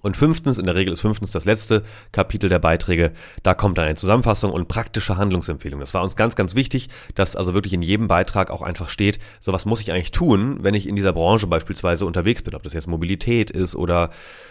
Und 0.01 0.17
fünftens, 0.17 0.57
in 0.57 0.65
der 0.65 0.75
Regel 0.75 0.93
ist 0.93 1.01
fünftens 1.01 1.31
das 1.31 1.45
letzte 1.45 1.83
Kapitel 2.11 2.49
der 2.49 2.59
Beiträge, 2.59 3.11
da 3.43 3.53
kommt 3.53 3.77
dann 3.77 3.85
eine 3.85 3.95
Zusammenfassung 3.95 4.51
und 4.51 4.67
praktische 4.67 5.17
Handlungsempfehlung. 5.17 5.79
Das 5.79 5.93
war 5.93 6.01
uns 6.01 6.15
ganz, 6.15 6.35
ganz 6.35 6.55
wichtig, 6.55 6.89
dass 7.13 7.35
also 7.35 7.53
wirklich 7.53 7.73
in 7.73 7.83
jedem 7.83 8.07
Beitrag 8.07 8.49
auch 8.49 8.63
einfach 8.63 8.89
steht, 8.89 9.19
so 9.39 9.53
was 9.53 9.65
muss 9.65 9.81
ich 9.81 9.91
eigentlich 9.91 10.11
tun, 10.11 10.59
wenn 10.61 10.73
ich 10.73 10.87
in 10.87 10.95
dieser 10.95 11.13
Branche 11.13 11.47
beispielsweise 11.47 12.05
unterwegs 12.05 12.41
bin, 12.41 12.55
ob 12.55 12.63
das 12.63 12.73
jetzt 12.73 12.87
Mobilität 12.87 13.51
ist 13.51 13.75
oder 13.75 14.09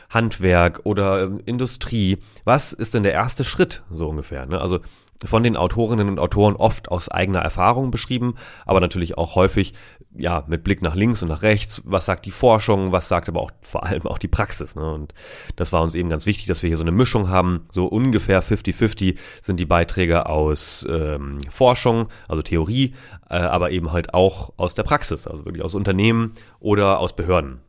Handwerk 0.09 0.83
oder 0.85 1.23
ähm, 1.23 1.41
Industrie. 1.47 2.19
Was 2.45 2.73
ist 2.73 2.95
denn 2.95 3.03
der 3.03 3.13
erste 3.13 3.45
Schritt, 3.45 3.83
so 3.91 4.09
ungefähr? 4.09 4.47
Ne? 4.47 4.61
Also 4.61 4.81
von 5.25 5.43
den 5.43 5.57
Autorinnen 5.57 6.09
und 6.09 6.19
Autoren 6.19 6.57
oft 6.57 6.91
aus 6.91 7.09
eigener 7.09 7.41
Erfahrung 7.41 7.91
beschrieben, 7.91 8.35
aber 8.65 8.81
natürlich 8.81 9.19
auch 9.19 9.35
häufig 9.35 9.75
ja 10.17 10.45
mit 10.49 10.65
Blick 10.65 10.83
nach 10.83 10.95
links 10.95 11.23
und 11.23 11.29
nach 11.29 11.43
rechts. 11.43 11.83
Was 11.85 12.07
sagt 12.07 12.27
die 12.27 12.31
Forschung? 12.31 12.93
Was 12.93 13.09
sagt 13.09 13.29
aber 13.29 13.41
auch 13.41 13.51
vor 13.61 13.85
allem 13.85 14.07
auch 14.07 14.19
die 14.19 14.29
Praxis? 14.29 14.75
Ne? 14.75 14.93
Und 14.93 15.15
das 15.57 15.73
war 15.73 15.83
uns 15.83 15.95
eben 15.95 16.09
ganz 16.09 16.27
wichtig, 16.27 16.47
dass 16.47 16.63
wir 16.63 16.69
hier 16.69 16.77
so 16.77 16.85
eine 16.85 16.93
Mischung 16.93 17.29
haben. 17.29 17.67
So 17.71 17.87
ungefähr 17.87 18.43
50-50 18.43 19.17
sind 19.43 19.61
die 19.61 19.67
Beiträge 19.67 20.27
aus 20.27 20.87
ähm, 20.91 21.39
Forschung, 21.51 22.09
also 22.29 22.43
Theorie, 22.43 22.95
äh, 23.29 23.37
aber 23.37 23.71
eben 23.71 23.93
halt 23.93 24.15
auch 24.15 24.53
aus 24.57 24.75
der 24.75 24.83
Praxis, 24.83 25.27
also 25.27 25.45
wirklich 25.45 25.65
aus 25.65 25.75
Unternehmen 25.75 26.33
oder 26.59 26.99
aus 26.99 27.15
Behörden. 27.15 27.61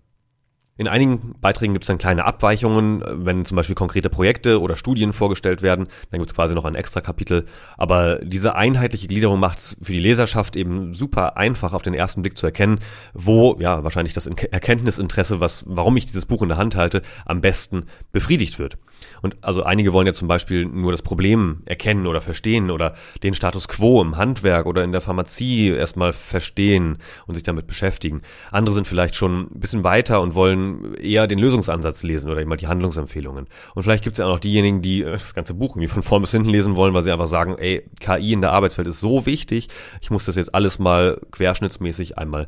In 0.77 0.87
einigen 0.87 1.35
Beiträgen 1.41 1.73
gibt 1.73 1.83
es 1.83 1.87
dann 1.87 1.97
kleine 1.97 2.25
Abweichungen, 2.25 3.03
wenn 3.05 3.45
zum 3.45 3.55
Beispiel 3.55 3.75
konkrete 3.75 4.09
Projekte 4.09 4.61
oder 4.61 4.75
Studien 4.75 5.13
vorgestellt 5.13 5.61
werden, 5.61 5.87
dann 6.09 6.19
gibt 6.19 6.31
es 6.31 6.35
quasi 6.35 6.55
noch 6.55 6.65
ein 6.65 6.75
extra 6.75 7.01
Kapitel. 7.01 7.45
Aber 7.77 8.15
diese 8.23 8.55
einheitliche 8.55 9.07
Gliederung 9.07 9.39
macht 9.39 9.59
es 9.59 9.77
für 9.81 9.91
die 9.91 9.99
Leserschaft 9.99 10.55
eben 10.55 10.93
super 10.93 11.37
einfach 11.37 11.73
auf 11.73 11.81
den 11.81 11.93
ersten 11.93 12.21
Blick 12.21 12.37
zu 12.37 12.45
erkennen, 12.45 12.79
wo 13.13 13.57
ja 13.59 13.83
wahrscheinlich 13.83 14.13
das 14.13 14.27
Erkenntnisinteresse, 14.27 15.39
was, 15.39 15.63
warum 15.67 15.97
ich 15.97 16.05
dieses 16.05 16.25
Buch 16.25 16.41
in 16.41 16.49
der 16.49 16.57
Hand 16.57 16.75
halte, 16.75 17.01
am 17.25 17.41
besten 17.41 17.85
befriedigt 18.11 18.57
wird. 18.57 18.77
Und 19.21 19.37
also 19.41 19.63
einige 19.63 19.93
wollen 19.93 20.07
ja 20.07 20.13
zum 20.13 20.27
Beispiel 20.27 20.65
nur 20.65 20.91
das 20.91 21.01
Problem 21.01 21.61
erkennen 21.65 22.07
oder 22.07 22.21
verstehen 22.21 22.71
oder 22.71 22.95
den 23.23 23.33
Status 23.33 23.67
quo 23.67 24.01
im 24.01 24.17
Handwerk 24.17 24.65
oder 24.65 24.83
in 24.83 24.91
der 24.91 25.01
Pharmazie 25.01 25.69
erstmal 25.69 26.13
verstehen 26.13 26.97
und 27.27 27.35
sich 27.35 27.43
damit 27.43 27.67
beschäftigen. 27.67 28.21
Andere 28.51 28.73
sind 28.73 28.87
vielleicht 28.87 29.15
schon 29.15 29.43
ein 29.43 29.59
bisschen 29.59 29.83
weiter 29.83 30.21
und 30.21 30.35
wollen 30.35 30.95
eher 30.95 31.27
den 31.27 31.39
Lösungsansatz 31.39 32.03
lesen 32.03 32.29
oder 32.29 32.43
mal 32.45 32.57
die 32.57 32.67
Handlungsempfehlungen. 32.67 33.47
Und 33.75 33.83
vielleicht 33.83 34.03
gibt 34.03 34.15
es 34.15 34.17
ja 34.17 34.25
auch 34.25 34.33
noch 34.33 34.39
diejenigen, 34.39 34.81
die 34.81 35.01
äh, 35.01 35.11
das 35.11 35.33
ganze 35.33 35.53
Buch 35.53 35.75
irgendwie 35.75 35.87
von 35.87 36.03
vorn 36.03 36.21
bis 36.21 36.31
hinten 36.31 36.49
lesen 36.49 36.75
wollen, 36.75 36.93
weil 36.93 37.03
sie 37.03 37.11
einfach 37.11 37.27
sagen, 37.27 37.55
ey, 37.57 37.85
KI 37.99 38.33
in 38.33 38.41
der 38.41 38.51
Arbeitswelt 38.51 38.87
ist 38.87 38.99
so 38.99 39.25
wichtig, 39.25 39.69
ich 40.01 40.11
muss 40.11 40.25
das 40.25 40.35
jetzt 40.35 40.53
alles 40.53 40.79
mal 40.79 41.19
querschnittsmäßig 41.31 42.17
einmal 42.17 42.47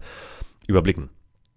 überblicken. 0.67 1.09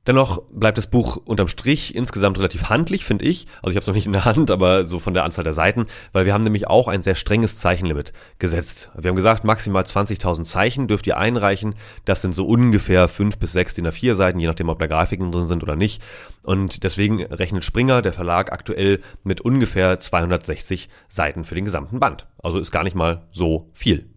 Dennoch 0.07 0.43
bleibt 0.51 0.79
das 0.79 0.87
Buch 0.87 1.17
unterm 1.25 1.49
Strich 1.49 1.95
insgesamt 1.95 2.39
relativ 2.39 2.69
handlich, 2.69 3.05
finde 3.05 3.25
ich. 3.25 3.47
Also 3.57 3.71
ich 3.71 3.77
habe 3.77 3.81
es 3.81 3.87
noch 3.89 3.95
nicht 3.95 4.07
in 4.07 4.13
der 4.13 4.25
Hand, 4.25 4.51
aber 4.53 4.85
so 4.85 5.01
von 5.01 5.15
der 5.15 5.25
Anzahl 5.25 5.43
der 5.43 5.53
Seiten, 5.53 5.87
weil 6.13 6.27
wir 6.27 6.33
haben 6.33 6.45
nämlich 6.45 6.69
auch 6.69 6.87
ein 6.87 7.03
sehr 7.03 7.17
strenges 7.17 7.57
Zeichenlimit 7.59 8.13
gesetzt. 8.39 8.91
Wir 8.97 9.09
haben 9.09 9.17
gesagt, 9.17 9.45
maximal 9.45 9.83
20.000 9.83 10.45
Zeichen 10.45 10.87
dürft 10.87 11.07
ihr 11.09 11.17
einreichen. 11.17 11.75
Das 12.05 12.23
sind 12.23 12.35
so 12.35 12.47
ungefähr 12.47 13.09
fünf 13.09 13.39
bis 13.39 13.53
sechs 13.53 13.75
DIN 13.75 13.89
A4 13.89 14.15
Seiten, 14.15 14.39
je 14.39 14.47
nachdem, 14.47 14.69
ob 14.69 14.79
da 14.79 14.87
Grafiken 14.87 15.33
drin 15.33 15.49
sind 15.49 15.63
oder 15.65 15.75
nicht. 15.75 16.03
Und 16.43 16.85
deswegen 16.85 17.23
rechnet 17.23 17.65
Springer, 17.65 18.01
der 18.01 18.13
Verlag, 18.13 18.53
aktuell 18.53 19.01
mit 19.25 19.41
ungefähr 19.41 19.99
260 19.99 20.89
Seiten 21.09 21.45
für 21.45 21.57
den 21.57 21.65
gesamten 21.65 21.99
Band. 21.99 22.29
Also 22.41 22.61
ist 22.61 22.71
gar 22.71 22.85
nicht 22.85 22.95
mal 22.95 23.27
so 23.33 23.71
viel 23.73 24.09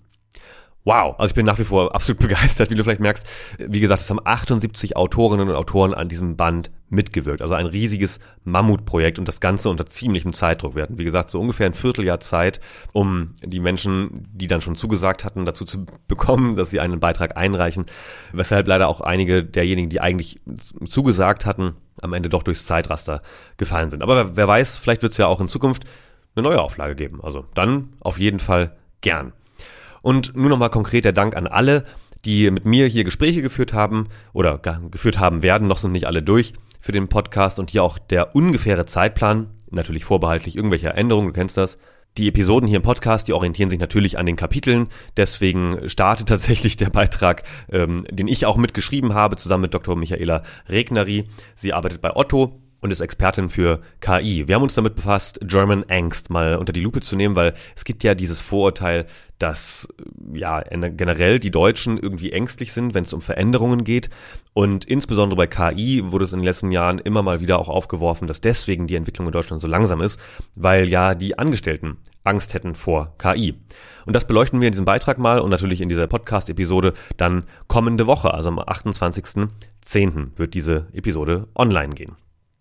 wow, 0.85 1.15
also 1.17 1.31
ich 1.31 1.35
bin 1.35 1.45
nach 1.45 1.59
wie 1.59 1.63
vor 1.63 1.93
absolut 1.93 2.19
begeistert, 2.27 2.69
wie 2.69 2.75
du 2.75 2.83
vielleicht 2.83 3.01
merkst. 3.01 3.25
Wie 3.57 3.79
gesagt, 3.79 4.01
es 4.01 4.09
haben 4.09 4.19
78 4.23 4.95
Autorinnen 4.95 5.49
und 5.49 5.55
Autoren 5.55 5.93
an 5.93 6.09
diesem 6.09 6.35
Band 6.35 6.71
mitgewirkt. 6.89 7.41
Also 7.41 7.53
ein 7.53 7.67
riesiges 7.67 8.19
Mammutprojekt 8.43 9.19
und 9.19 9.27
das 9.27 9.39
Ganze 9.39 9.69
unter 9.69 9.85
ziemlichem 9.85 10.33
Zeitdruck. 10.33 10.75
Wir 10.75 10.83
hatten, 10.83 10.97
wie 10.97 11.03
gesagt, 11.03 11.29
so 11.29 11.39
ungefähr 11.39 11.67
ein 11.67 11.73
Vierteljahr 11.73 12.19
Zeit, 12.19 12.59
um 12.91 13.35
die 13.43 13.59
Menschen, 13.59 14.27
die 14.33 14.47
dann 14.47 14.61
schon 14.61 14.75
zugesagt 14.75 15.23
hatten, 15.23 15.45
dazu 15.45 15.65
zu 15.65 15.85
bekommen, 16.07 16.55
dass 16.55 16.71
sie 16.71 16.79
einen 16.79 16.99
Beitrag 16.99 17.37
einreichen. 17.37 17.85
Weshalb 18.33 18.67
leider 18.67 18.87
auch 18.87 19.01
einige 19.01 19.43
derjenigen, 19.43 19.89
die 19.89 20.01
eigentlich 20.01 20.41
zugesagt 20.87 21.45
hatten, 21.45 21.75
am 22.01 22.13
Ende 22.13 22.29
doch 22.29 22.43
durchs 22.43 22.65
Zeitraster 22.65 23.21
gefallen 23.57 23.91
sind. 23.91 24.01
Aber 24.01 24.35
wer 24.35 24.47
weiß, 24.47 24.77
vielleicht 24.77 25.01
wird 25.01 25.11
es 25.11 25.17
ja 25.17 25.27
auch 25.27 25.41
in 25.41 25.49
Zukunft 25.49 25.83
eine 26.35 26.43
neue 26.43 26.61
Auflage 26.61 26.95
geben. 26.95 27.19
Also 27.21 27.45
dann 27.53 27.93
auf 27.99 28.17
jeden 28.17 28.39
Fall 28.39 28.77
gern. 29.01 29.33
Und 30.01 30.35
nur 30.35 30.49
nochmal 30.49 30.69
konkret 30.69 31.05
der 31.05 31.13
Dank 31.13 31.35
an 31.35 31.47
alle, 31.47 31.85
die 32.25 32.51
mit 32.51 32.65
mir 32.65 32.87
hier 32.87 33.03
Gespräche 33.03 33.41
geführt 33.41 33.73
haben 33.73 34.07
oder 34.33 34.57
geführt 34.91 35.19
haben 35.19 35.41
werden, 35.41 35.67
noch 35.67 35.77
sind 35.77 35.91
nicht 35.91 36.07
alle 36.07 36.21
durch 36.21 36.53
für 36.79 36.91
den 36.91 37.09
Podcast 37.09 37.59
und 37.59 37.69
hier 37.69 37.83
auch 37.83 37.97
der 37.97 38.35
ungefähre 38.35 38.85
Zeitplan, 38.85 39.51
natürlich 39.69 40.05
vorbehaltlich 40.05 40.55
irgendwelcher 40.55 40.95
Änderungen, 40.95 41.27
du 41.27 41.33
kennst 41.33 41.57
das. 41.57 41.77
Die 42.17 42.27
Episoden 42.27 42.67
hier 42.67 42.77
im 42.77 42.83
Podcast, 42.83 43.27
die 43.27 43.33
orientieren 43.33 43.69
sich 43.69 43.79
natürlich 43.79 44.17
an 44.17 44.25
den 44.25 44.35
Kapiteln. 44.35 44.87
Deswegen 45.15 45.87
startet 45.87 46.27
tatsächlich 46.29 46.75
der 46.75 46.89
Beitrag, 46.89 47.43
ähm, 47.71 48.05
den 48.09 48.27
ich 48.27 48.45
auch 48.45 48.57
mitgeschrieben 48.57 49.13
habe, 49.13 49.37
zusammen 49.37 49.63
mit 49.63 49.73
Dr. 49.73 49.95
Michaela 49.95 50.41
Regneri. 50.67 51.25
Sie 51.55 51.71
arbeitet 51.71 52.01
bei 52.01 52.15
Otto 52.15 52.59
und 52.81 52.91
ist 52.91 53.01
Expertin 53.01 53.49
für 53.49 53.81
KI. 53.99 54.47
Wir 54.47 54.55
haben 54.55 54.63
uns 54.63 54.75
damit 54.75 54.95
befasst, 54.95 55.39
German 55.43 55.83
Angst 55.89 56.29
mal 56.29 56.55
unter 56.55 56.73
die 56.73 56.81
Lupe 56.81 57.01
zu 57.01 57.15
nehmen, 57.15 57.35
weil 57.35 57.53
es 57.75 57.83
gibt 57.83 58.03
ja 58.03 58.15
dieses 58.15 58.39
Vorurteil, 58.39 59.05
dass 59.37 59.87
ja 60.33 60.61
generell 60.61 61.39
die 61.39 61.51
Deutschen 61.51 61.97
irgendwie 61.97 62.31
ängstlich 62.31 62.73
sind, 62.73 62.93
wenn 62.93 63.05
es 63.05 63.13
um 63.13 63.21
Veränderungen 63.21 63.83
geht. 63.83 64.09
Und 64.53 64.85
insbesondere 64.85 65.37
bei 65.37 65.47
KI 65.47 66.03
wurde 66.11 66.25
es 66.25 66.33
in 66.33 66.39
den 66.39 66.45
letzten 66.45 66.71
Jahren 66.71 66.99
immer 66.99 67.23
mal 67.23 67.39
wieder 67.39 67.59
auch 67.59 67.69
aufgeworfen, 67.69 68.27
dass 68.27 68.41
deswegen 68.41 68.87
die 68.87 68.95
Entwicklung 68.95 69.27
in 69.27 69.33
Deutschland 69.33 69.61
so 69.61 69.67
langsam 69.67 70.01
ist, 70.01 70.19
weil 70.55 70.89
ja 70.89 71.15
die 71.15 71.37
Angestellten 71.39 71.97
Angst 72.25 72.53
hätten 72.53 72.75
vor 72.75 73.13
KI. 73.17 73.55
Und 74.05 74.13
das 74.13 74.27
beleuchten 74.27 74.59
wir 74.59 74.67
in 74.67 74.73
diesem 74.73 74.85
Beitrag 74.85 75.17
mal 75.17 75.39
und 75.39 75.49
natürlich 75.49 75.81
in 75.81 75.89
dieser 75.89 76.07
Podcast-Episode 76.07 76.93
dann 77.15 77.43
kommende 77.67 78.07
Woche, 78.07 78.33
also 78.33 78.49
am 78.49 78.59
28.10. 78.59 80.37
wird 80.37 80.53
diese 80.53 80.87
Episode 80.93 81.47
online 81.55 81.95
gehen. 81.95 82.15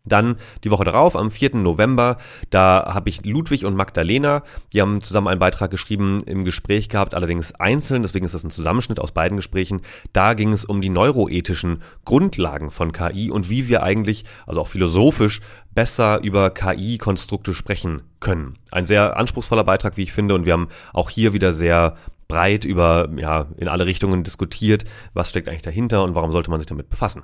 Dann 0.09 0.37
die 0.65 0.71
Woche 0.71 0.85
darauf, 0.85 1.17
am 1.17 1.31
4. 1.31 1.57
November, 1.57 2.19
da 2.51 2.93
habe 2.95 3.09
ich 3.09 3.25
Ludwig 3.25 3.65
und 3.65 3.77
Magdalena, 3.77 4.43
die 4.73 4.81
haben 4.81 5.03
zusammen 5.03 5.29
einen 5.29 5.41
Beitrag 5.41 5.71
geschrieben, 5.71 6.23
im 6.27 6.45
Gespräch 6.45 6.89
gehabt, 6.89 7.15
allerdings 7.15 7.55
einzeln, 7.55 8.03
deswegen 8.03 8.27
ist 8.27 8.35
das 8.35 8.45
ein 8.45 8.51
Zusammenschnitt 8.51 9.01
aus 9.01 9.13
beiden 9.13 9.37
Gesprächen. 9.37 9.83
Da 10.13 10.35
ging 10.35 10.53
es 10.53 10.65
um 10.65 10.81
die 10.81 10.89
neuroethischen 10.89 11.83
Grundlagen 12.05 12.71
von 12.71 12.93
KI 12.93 13.31
und 13.31 13.51
wie 13.51 13.69
wir 13.69 13.83
eigentlich, 13.83 14.25
also 14.47 14.61
auch 14.61 14.69
philosophisch, 14.69 15.41
besser 15.75 16.21
über 16.23 16.51
KI-Konstrukte 16.51 17.55
sprechen 17.55 18.03
können. 18.21 18.55
Ein 18.71 18.85
sehr 18.85 19.17
anspruchsvoller 19.17 19.65
Beitrag, 19.65 19.97
wie 19.97 20.03
ich 20.03 20.13
finde, 20.13 20.35
und 20.35 20.45
wir 20.45 20.55
haben 20.55 20.69
auch 20.93 21.11
hier 21.11 21.33
wieder 21.33 21.53
sehr 21.53 21.95
breit 22.29 22.65
über, 22.65 23.09
ja, 23.17 23.47
in 23.57 23.69
alle 23.69 23.87
Richtungen 23.87 24.23
diskutiert, 24.23 24.85
was 25.15 25.31
steckt 25.31 25.49
eigentlich 25.49 25.63
dahinter 25.63 26.05
und 26.05 26.15
warum 26.15 26.31
sollte 26.31 26.51
man 26.51 26.61
sich 26.61 26.67
damit 26.67 26.91
befassen. 26.91 27.23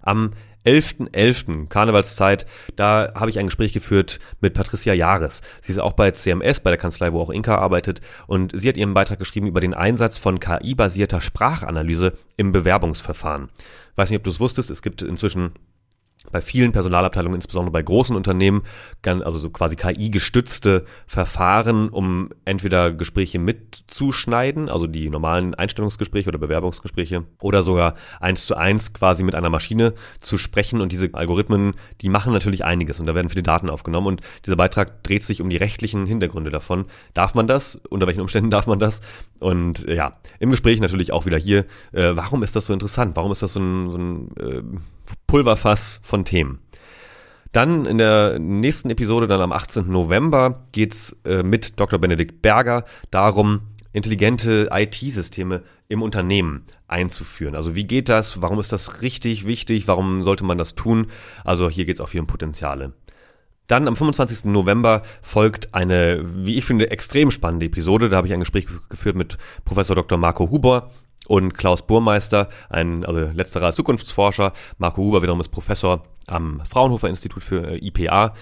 Am 0.00 0.32
11.11. 0.64 1.10
.11., 1.10 1.68
Karnevalszeit, 1.68 2.44
da 2.76 3.12
habe 3.14 3.30
ich 3.30 3.38
ein 3.38 3.46
Gespräch 3.46 3.72
geführt 3.72 4.20
mit 4.40 4.52
Patricia 4.52 4.92
Jahres. 4.92 5.40
Sie 5.62 5.72
ist 5.72 5.78
auch 5.78 5.94
bei 5.94 6.10
CMS, 6.10 6.60
bei 6.60 6.70
der 6.70 6.78
Kanzlei, 6.78 7.12
wo 7.12 7.20
auch 7.20 7.30
Inka 7.30 7.56
arbeitet. 7.56 8.00
Und 8.26 8.52
sie 8.54 8.68
hat 8.68 8.76
ihren 8.76 8.92
Beitrag 8.92 9.18
geschrieben 9.18 9.46
über 9.46 9.60
den 9.60 9.72
Einsatz 9.74 10.18
von 10.18 10.38
KI-basierter 10.38 11.20
Sprachanalyse 11.20 12.12
im 12.36 12.52
Bewerbungsverfahren. 12.52 13.48
weiß 13.96 14.10
nicht, 14.10 14.18
ob 14.18 14.24
du 14.24 14.30
es 14.30 14.40
wusstest, 14.40 14.70
es 14.70 14.82
gibt 14.82 15.00
inzwischen 15.02 15.52
bei 16.32 16.40
vielen 16.40 16.72
Personalabteilungen, 16.72 17.36
insbesondere 17.36 17.72
bei 17.72 17.82
großen 17.82 18.16
Unternehmen, 18.16 18.62
also 19.04 19.38
so 19.38 19.50
quasi 19.50 19.76
KI-gestützte 19.76 20.84
Verfahren, 21.06 21.88
um 21.88 22.30
entweder 22.44 22.92
Gespräche 22.92 23.38
mitzuschneiden, 23.38 24.68
also 24.68 24.86
die 24.86 25.10
normalen 25.10 25.54
Einstellungsgespräche 25.54 26.28
oder 26.28 26.38
Bewerbungsgespräche, 26.38 27.24
oder 27.40 27.62
sogar 27.62 27.94
eins 28.20 28.46
zu 28.46 28.56
eins 28.56 28.92
quasi 28.92 29.22
mit 29.22 29.34
einer 29.34 29.50
Maschine 29.50 29.94
zu 30.20 30.38
sprechen. 30.38 30.80
Und 30.80 30.92
diese 30.92 31.10
Algorithmen, 31.12 31.74
die 32.00 32.08
machen 32.08 32.32
natürlich 32.32 32.64
einiges 32.64 33.00
und 33.00 33.06
da 33.06 33.14
werden 33.14 33.28
viele 33.28 33.42
Daten 33.42 33.70
aufgenommen. 33.70 34.06
Und 34.06 34.20
dieser 34.46 34.56
Beitrag 34.56 35.02
dreht 35.02 35.22
sich 35.22 35.40
um 35.40 35.50
die 35.50 35.56
rechtlichen 35.56 36.06
Hintergründe 36.06 36.50
davon. 36.50 36.86
Darf 37.14 37.34
man 37.34 37.46
das? 37.46 37.76
Unter 37.88 38.06
welchen 38.06 38.20
Umständen 38.20 38.50
darf 38.50 38.66
man 38.66 38.78
das? 38.78 39.00
Und 39.40 39.86
äh, 39.88 39.94
ja, 39.94 40.18
im 40.38 40.50
Gespräch 40.50 40.80
natürlich 40.80 41.12
auch 41.12 41.26
wieder 41.26 41.38
hier, 41.38 41.60
äh, 41.92 42.12
warum 42.14 42.42
ist 42.42 42.56
das 42.56 42.66
so 42.66 42.72
interessant? 42.72 43.16
Warum 43.16 43.32
ist 43.32 43.42
das 43.42 43.54
so 43.54 43.60
ein, 43.60 43.90
so 43.90 43.98
ein 43.98 44.36
äh, 44.36 44.62
Pulverfass 45.26 46.00
von 46.02 46.24
Themen. 46.24 46.60
Dann 47.52 47.84
in 47.84 47.98
der 47.98 48.38
nächsten 48.38 48.90
Episode, 48.90 49.26
dann 49.26 49.40
am 49.40 49.52
18. 49.52 49.90
November, 49.90 50.66
geht's 50.72 51.16
äh, 51.24 51.42
mit 51.42 51.80
Dr. 51.80 51.98
Benedikt 51.98 52.42
Berger 52.42 52.84
darum, 53.10 53.62
intelligente 53.92 54.68
IT-Systeme 54.70 55.62
im 55.88 56.02
Unternehmen 56.02 56.64
einzuführen. 56.86 57.56
Also 57.56 57.74
wie 57.74 57.84
geht 57.84 58.08
das? 58.08 58.40
Warum 58.40 58.60
ist 58.60 58.72
das 58.72 59.02
richtig 59.02 59.46
wichtig? 59.46 59.88
Warum 59.88 60.22
sollte 60.22 60.44
man 60.44 60.58
das 60.58 60.76
tun? 60.76 61.08
Also 61.44 61.68
hier 61.68 61.86
geht 61.86 61.96
es 61.96 62.00
auch 62.00 62.08
viel 62.08 62.20
um 62.20 62.28
Potenziale. 62.28 62.92
Dann 63.66 63.88
am 63.88 63.96
25. 63.96 64.46
November 64.46 65.02
folgt 65.22 65.74
eine, 65.74 66.24
wie 66.24 66.56
ich 66.56 66.64
finde, 66.64 66.90
extrem 66.90 67.30
spannende 67.30 67.66
Episode. 67.66 68.08
Da 68.08 68.16
habe 68.16 68.26
ich 68.26 68.32
ein 68.32 68.40
Gespräch 68.40 68.66
geführt 68.88 69.16
mit 69.16 69.38
Professor 69.64 69.96
Dr. 69.96 70.18
Marco 70.18 70.50
Huber 70.50 70.90
und 71.30 71.56
Klaus 71.56 71.86
Burmeister, 71.86 72.48
ein 72.70 73.04
also 73.04 73.20
letzterer 73.20 73.72
Zukunftsforscher. 73.72 74.52
Marco 74.78 75.00
Huber 75.00 75.22
wiederum 75.22 75.40
ist 75.40 75.50
Professor 75.50 76.02
am 76.26 76.60
Fraunhofer 76.68 77.08
Institut 77.08 77.44
für 77.44 77.70
äh, 77.70 77.86
IPA. 77.86 78.34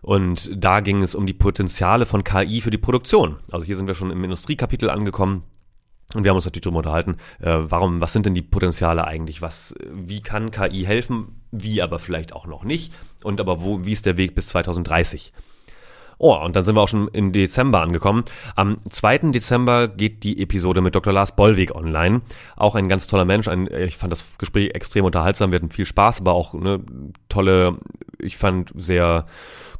Und 0.00 0.50
da 0.52 0.80
ging 0.80 1.04
es 1.04 1.14
um 1.14 1.24
die 1.24 1.34
Potenziale 1.34 2.04
von 2.04 2.24
KI 2.24 2.60
für 2.60 2.72
die 2.72 2.78
Produktion. 2.78 3.36
Also 3.52 3.64
hier 3.64 3.76
sind 3.76 3.86
wir 3.86 3.94
schon 3.94 4.10
im 4.10 4.24
Industriekapitel 4.24 4.90
angekommen. 4.90 5.44
Und 6.14 6.24
wir 6.24 6.30
haben 6.30 6.36
uns 6.36 6.44
natürlich 6.44 6.64
darüber 6.64 6.78
unterhalten, 6.78 7.18
äh, 7.38 7.58
warum, 7.60 8.00
was 8.00 8.12
sind 8.12 8.26
denn 8.26 8.34
die 8.34 8.42
Potenziale 8.42 9.06
eigentlich? 9.06 9.40
Was, 9.40 9.76
wie 9.92 10.20
kann 10.20 10.50
KI 10.50 10.82
helfen? 10.82 11.42
Wie 11.52 11.80
aber 11.80 12.00
vielleicht 12.00 12.32
auch 12.32 12.46
noch 12.46 12.64
nicht? 12.64 12.92
Und 13.22 13.40
aber 13.40 13.62
wo, 13.62 13.84
wie 13.84 13.92
ist 13.92 14.04
der 14.04 14.16
Weg 14.16 14.34
bis 14.34 14.48
2030? 14.48 15.32
Oh, 16.24 16.36
und 16.36 16.54
dann 16.54 16.64
sind 16.64 16.76
wir 16.76 16.80
auch 16.82 16.88
schon 16.88 17.08
im 17.08 17.32
Dezember 17.32 17.80
angekommen. 17.80 18.22
Am 18.54 18.78
2. 18.88 19.32
Dezember 19.32 19.88
geht 19.88 20.22
die 20.22 20.40
Episode 20.40 20.80
mit 20.80 20.94
Dr. 20.94 21.12
Lars 21.12 21.34
Bollweg 21.34 21.74
online. 21.74 22.20
Auch 22.54 22.76
ein 22.76 22.88
ganz 22.88 23.08
toller 23.08 23.24
Mensch. 23.24 23.48
Ein, 23.48 23.66
ich 23.66 23.96
fand 23.96 24.12
das 24.12 24.30
Gespräch 24.38 24.72
extrem 24.72 25.04
unterhaltsam. 25.04 25.50
Wir 25.50 25.56
hatten 25.56 25.72
viel 25.72 25.84
Spaß, 25.84 26.20
aber 26.20 26.34
auch 26.34 26.54
eine 26.54 26.78
tolle, 27.28 27.76
ich 28.20 28.36
fand 28.36 28.70
sehr 28.76 29.26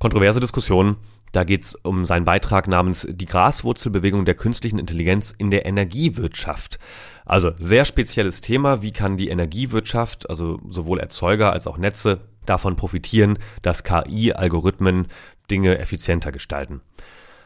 kontroverse 0.00 0.40
Diskussionen. 0.40 0.96
Da 1.30 1.44
geht's 1.44 1.76
um 1.76 2.06
seinen 2.06 2.24
Beitrag 2.24 2.66
namens 2.66 3.06
Die 3.08 3.26
Graswurzelbewegung 3.26 4.24
der 4.24 4.34
künstlichen 4.34 4.80
Intelligenz 4.80 5.30
in 5.30 5.52
der 5.52 5.64
Energiewirtschaft. 5.64 6.80
Also 7.24 7.52
sehr 7.60 7.84
spezielles 7.84 8.40
Thema. 8.40 8.82
Wie 8.82 8.90
kann 8.90 9.16
die 9.16 9.28
Energiewirtschaft, 9.28 10.28
also 10.28 10.58
sowohl 10.68 10.98
Erzeuger 10.98 11.52
als 11.52 11.68
auch 11.68 11.78
Netze, 11.78 12.22
davon 12.46 12.74
profitieren, 12.74 13.38
dass 13.62 13.84
KI-Algorithmen 13.84 15.06
Dinge 15.52 15.78
effizienter 15.78 16.32
gestalten? 16.32 16.80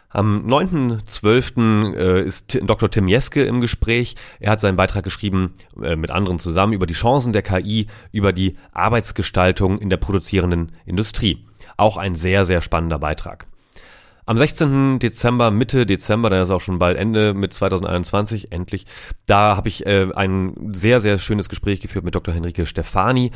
Am 0.09 0.47
9.12. 0.47 1.95
Äh, 1.95 2.23
ist 2.23 2.59
Dr. 2.63 2.91
Tim 2.91 3.09
Jeske 3.09 3.45
im 3.45 3.61
Gespräch. 3.61 4.15
Er 4.41 4.53
hat 4.53 4.61
seinen 4.61 4.77
Beitrag 4.77 5.05
geschrieben 5.05 5.53
äh, 5.83 5.97
mit 5.97 6.11
anderen 6.11 6.39
zusammen 6.39 6.73
über 6.73 6.87
die 6.87 6.95
Chancen 6.95 7.35
der 7.35 7.43
KI, 7.43 7.89
über 8.13 8.33
die 8.33 8.57
Arbeitsgestaltung 8.73 9.79
in 9.79 9.91
der 9.91 9.99
produzierenden 9.99 10.73
Industrie. 10.87 11.45
Auch 11.77 11.99
ein 11.99 12.15
sehr, 12.15 12.47
sehr 12.47 12.63
spannender 12.63 12.99
Beitrag. 12.99 13.47
Am 14.25 14.39
16. 14.39 14.99
Dezember, 14.99 15.51
Mitte 15.51 15.87
Dezember, 15.87 16.31
da 16.31 16.43
ist 16.43 16.51
auch 16.51 16.61
schon 16.61 16.79
bald 16.81 16.99
Ende 16.99 17.33
mit 17.33 17.53
2021, 17.53 18.51
endlich, 18.51 18.87
da 19.27 19.55
habe 19.55 19.69
ich 19.69 19.87
äh, 19.87 20.09
ein 20.17 20.73
sehr, 20.73 21.01
sehr 21.01 21.19
schönes 21.19 21.49
Gespräch 21.49 21.81
geführt 21.81 22.05
mit 22.05 22.15
Dr. 22.15 22.35
Henrike 22.35 22.67
Stefani, 22.67 23.31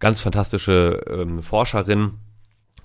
ganz 0.00 0.20
fantastische 0.20 1.00
ähm, 1.08 1.44
Forscherin, 1.44 2.14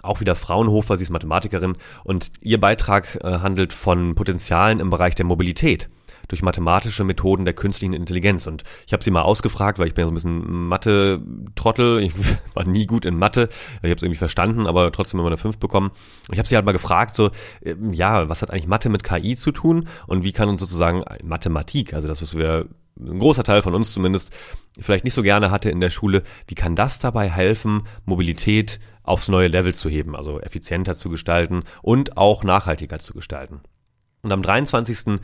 auch 0.03 0.19
wieder 0.19 0.35
Fraunhofer, 0.35 0.97
sie 0.97 1.03
ist 1.03 1.09
Mathematikerin 1.09 1.75
und 2.03 2.31
ihr 2.41 2.59
Beitrag 2.59 3.19
äh, 3.23 3.39
handelt 3.39 3.73
von 3.73 4.15
Potenzialen 4.15 4.79
im 4.79 4.89
Bereich 4.89 5.15
der 5.15 5.25
Mobilität 5.25 5.87
durch 6.27 6.41
mathematische 6.41 7.03
Methoden 7.03 7.45
der 7.45 7.53
künstlichen 7.53 7.93
Intelligenz. 7.93 8.47
Und 8.47 8.63
ich 8.85 8.93
habe 8.93 9.03
sie 9.03 9.11
mal 9.11 9.21
ausgefragt, 9.21 9.79
weil 9.79 9.87
ich 9.87 9.93
bin 9.93 10.03
ja 10.03 10.07
so 10.07 10.11
ein 10.11 10.15
bisschen 10.15 10.67
Mathe-Trottel. 10.67 11.99
Ich 11.99 12.13
war 12.53 12.65
nie 12.65 12.85
gut 12.85 13.05
in 13.05 13.17
Mathe. 13.17 13.49
Ich 13.81 13.89
habe 13.89 13.93
es 13.93 14.01
irgendwie 14.01 14.17
verstanden, 14.17 14.67
aber 14.67 14.91
trotzdem 14.91 15.19
immer 15.19 15.27
eine 15.27 15.37
5 15.37 15.57
bekommen. 15.57 15.89
Und 15.89 16.33
ich 16.33 16.39
habe 16.39 16.47
sie 16.47 16.55
halt 16.55 16.65
mal 16.65 16.71
gefragt, 16.73 17.15
so, 17.15 17.31
äh, 17.61 17.75
ja, 17.91 18.27
was 18.29 18.41
hat 18.41 18.51
eigentlich 18.51 18.67
Mathe 18.67 18.89
mit 18.89 19.03
KI 19.03 19.35
zu 19.35 19.51
tun? 19.51 19.87
Und 20.05 20.23
wie 20.23 20.33
kann 20.33 20.49
uns 20.49 20.59
sozusagen 20.59 21.03
Mathematik, 21.23 21.93
also 21.93 22.07
das, 22.07 22.21
was 22.21 22.35
wir 22.35 22.67
ein 22.99 23.19
großer 23.19 23.43
Teil 23.43 23.61
von 23.61 23.75
uns 23.75 23.93
zumindest 23.93 24.31
vielleicht 24.79 25.03
nicht 25.03 25.13
so 25.13 25.21
gerne 25.21 25.51
hatte 25.51 25.69
in 25.69 25.79
der 25.79 25.91
Schule, 25.91 26.23
wie 26.47 26.55
kann 26.55 26.75
das 26.75 26.99
dabei 26.99 27.29
helfen, 27.29 27.83
Mobilität 28.05 28.79
aufs 29.07 29.27
neue 29.27 29.47
Level 29.47 29.73
zu 29.73 29.89
heben, 29.89 30.15
also 30.15 30.39
effizienter 30.39 30.95
zu 30.95 31.09
gestalten 31.09 31.63
und 31.81 32.17
auch 32.17 32.43
nachhaltiger 32.43 32.99
zu 32.99 33.13
gestalten. 33.13 33.61
Und 34.21 34.31
am 34.31 34.41
23. 34.41 35.19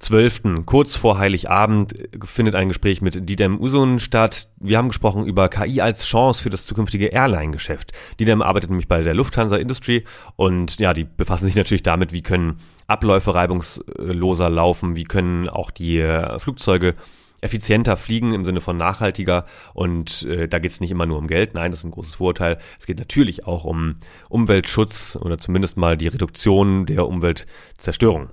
12. 0.00 0.66
kurz 0.66 0.96
vor 0.96 1.18
Heiligabend 1.18 1.94
findet 2.24 2.56
ein 2.56 2.68
Gespräch 2.68 3.00
mit 3.00 3.28
Didem 3.28 3.60
Usun 3.60 4.00
statt. 4.00 4.48
Wir 4.58 4.76
haben 4.76 4.88
gesprochen 4.88 5.24
über 5.24 5.48
KI 5.48 5.80
als 5.80 6.04
Chance 6.04 6.42
für 6.42 6.50
das 6.50 6.66
zukünftige 6.66 7.06
Airline-Geschäft. 7.06 7.92
Didem 8.18 8.42
arbeitet 8.42 8.70
nämlich 8.70 8.88
bei 8.88 9.02
der 9.02 9.14
Lufthansa 9.14 9.56
Industry 9.56 10.04
und 10.36 10.80
ja, 10.80 10.94
die 10.94 11.04
befassen 11.04 11.46
sich 11.46 11.54
natürlich 11.54 11.84
damit, 11.84 12.12
wie 12.12 12.22
können 12.22 12.58
Abläufe 12.86 13.34
reibungsloser 13.34 14.50
laufen, 14.50 14.96
wie 14.96 15.04
können 15.04 15.48
auch 15.48 15.70
die 15.70 15.98
äh, 15.98 16.38
Flugzeuge 16.38 16.96
effizienter 17.44 17.96
fliegen 17.96 18.32
im 18.32 18.44
Sinne 18.44 18.60
von 18.60 18.76
nachhaltiger 18.76 19.44
und 19.74 20.22
äh, 20.22 20.48
da 20.48 20.58
geht 20.58 20.70
es 20.70 20.80
nicht 20.80 20.90
immer 20.90 21.06
nur 21.06 21.18
um 21.18 21.26
Geld, 21.26 21.54
nein, 21.54 21.70
das 21.70 21.80
ist 21.80 21.84
ein 21.84 21.90
großes 21.90 22.14
Vorurteil. 22.16 22.58
Es 22.80 22.86
geht 22.86 22.98
natürlich 22.98 23.46
auch 23.46 23.64
um 23.64 23.96
Umweltschutz 24.30 25.18
oder 25.20 25.38
zumindest 25.38 25.76
mal 25.76 25.96
die 25.96 26.08
Reduktion 26.08 26.86
der 26.86 27.06
Umweltzerstörung. 27.06 28.30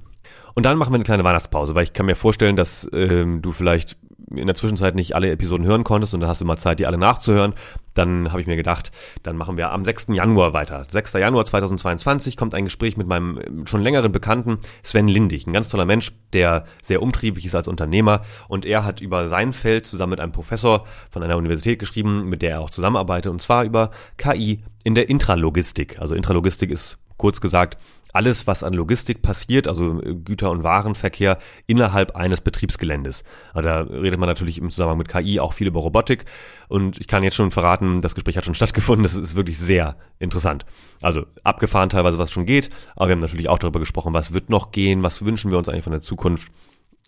Und 0.54 0.66
dann 0.66 0.78
machen 0.78 0.92
wir 0.92 0.96
eine 0.96 1.04
kleine 1.04 1.24
Weihnachtspause, 1.24 1.76
weil 1.76 1.84
ich 1.84 1.94
kann 1.94 2.06
mir 2.06 2.16
vorstellen, 2.16 2.56
dass 2.56 2.90
ähm, 2.94 3.42
du 3.42 3.52
vielleicht 3.52 3.98
in 4.36 4.48
der 4.48 4.56
Zwischenzeit 4.56 4.96
nicht 4.96 5.16
alle 5.16 5.32
Episoden 5.32 5.66
hören 5.66 5.84
konntest 5.84 6.14
und 6.14 6.22
dann 6.22 6.30
hast 6.30 6.42
du 6.42 6.46
mal 6.46 6.58
Zeit, 6.58 6.80
die 6.80 6.86
alle 6.86 6.98
nachzuhören. 6.98 7.54
Dann 7.94 8.32
habe 8.32 8.40
ich 8.40 8.48
mir 8.48 8.56
gedacht, 8.56 8.92
dann 9.24 9.36
machen 9.36 9.58
wir 9.58 9.72
am 9.72 9.84
6. 9.84 10.08
Januar 10.10 10.54
weiter. 10.54 10.86
6. 10.88 11.14
Januar 11.14 11.44
2022 11.44 12.38
kommt 12.38 12.54
ein 12.54 12.64
Gespräch 12.64 12.96
mit 12.96 13.08
meinem 13.08 13.40
ähm, 13.46 13.68
schon 13.68 13.82
längeren 13.82 14.12
Bekannten 14.12 14.60
Sven 14.84 15.08
Lindig, 15.08 15.46
ein 15.46 15.54
ganz 15.54 15.68
toller 15.70 15.86
Mensch, 15.86 16.14
der 16.34 16.66
sehr 16.82 17.02
umtriebig 17.02 17.46
ist 17.46 17.56
als 17.56 17.68
Unternehmer 17.68 18.22
und 18.48 18.66
er 18.66 18.86
hat 18.86 19.02
über 19.02 19.28
sein 19.28 19.52
Feld 19.52 19.86
zusammen 19.86 20.12
mit 20.12 20.20
einem 20.20 20.32
Professor 20.32 20.86
von 21.10 21.24
einer 21.24 21.38
Universität 21.38 21.80
geschrieben, 21.80 22.30
mit 22.30 22.42
der 22.42 22.52
er 22.52 22.62
auch 22.62 22.70
zusammenarbeitet 22.70 23.32
und 23.32 23.42
zwar 23.42 23.66
über 23.66 23.92
KI 24.18 24.64
in 24.84 24.96
der 24.96 25.10
Intralogistik. 25.10 26.00
Also 26.00 26.16
Intralogistik 26.16 26.72
ist 26.72 26.98
kurz 27.18 27.42
gesagt 27.42 27.78
alles, 28.14 28.48
was 28.48 28.64
an 28.64 28.74
Logistik 28.74 29.22
passiert, 29.22 29.68
also 29.68 30.02
äh, 30.02 30.16
Güter- 30.16 30.52
und 30.52 30.64
Warenverkehr 30.64 31.38
innerhalb 31.68 32.16
eines 32.16 32.42
Betriebsgeländes. 32.42 33.24
Also 33.54 33.68
da 33.68 33.82
redet 33.82 34.20
man 34.20 34.28
natürlich 34.28 34.58
im 34.58 34.70
Zusammenhang 34.70 34.98
mit 34.98 35.10
KI 35.10 35.40
auch 35.40 35.54
viel 35.54 35.68
über 35.68 35.80
Robotik. 35.80 36.26
Und 36.68 37.00
ich 37.00 37.08
kann 37.08 37.24
jetzt 37.24 37.36
schon 37.36 37.52
verraten, 37.52 38.02
das 38.02 38.16
Gespräch 38.16 38.38
hat 38.38 38.46
schon 38.46 38.56
stattgefunden. 38.62 39.04
Das 39.04 39.16
ist 39.16 39.36
wirklich 39.36 39.58
sehr 39.58 39.98
interessant. 40.20 40.66
Also 41.02 41.26
abgefahren 41.44 41.90
teilweise, 41.90 42.18
was 42.18 42.32
schon 42.32 42.46
geht. 42.46 42.70
Aber 42.96 43.08
wir 43.08 43.14
haben 43.14 43.22
natürlich 43.22 43.50
auch 43.50 43.60
darüber 43.60 43.80
gesprochen, 43.80 44.14
was 44.14 44.34
wird 44.34 44.50
noch 44.50 44.72
gehen, 44.72 45.04
was 45.04 45.24
wünschen 45.24 45.52
wir 45.52 45.58
uns 45.58 45.70
eigentlich 45.70 45.84
von 45.84 45.94
der 45.94 46.02
Zukunft. 46.02 46.50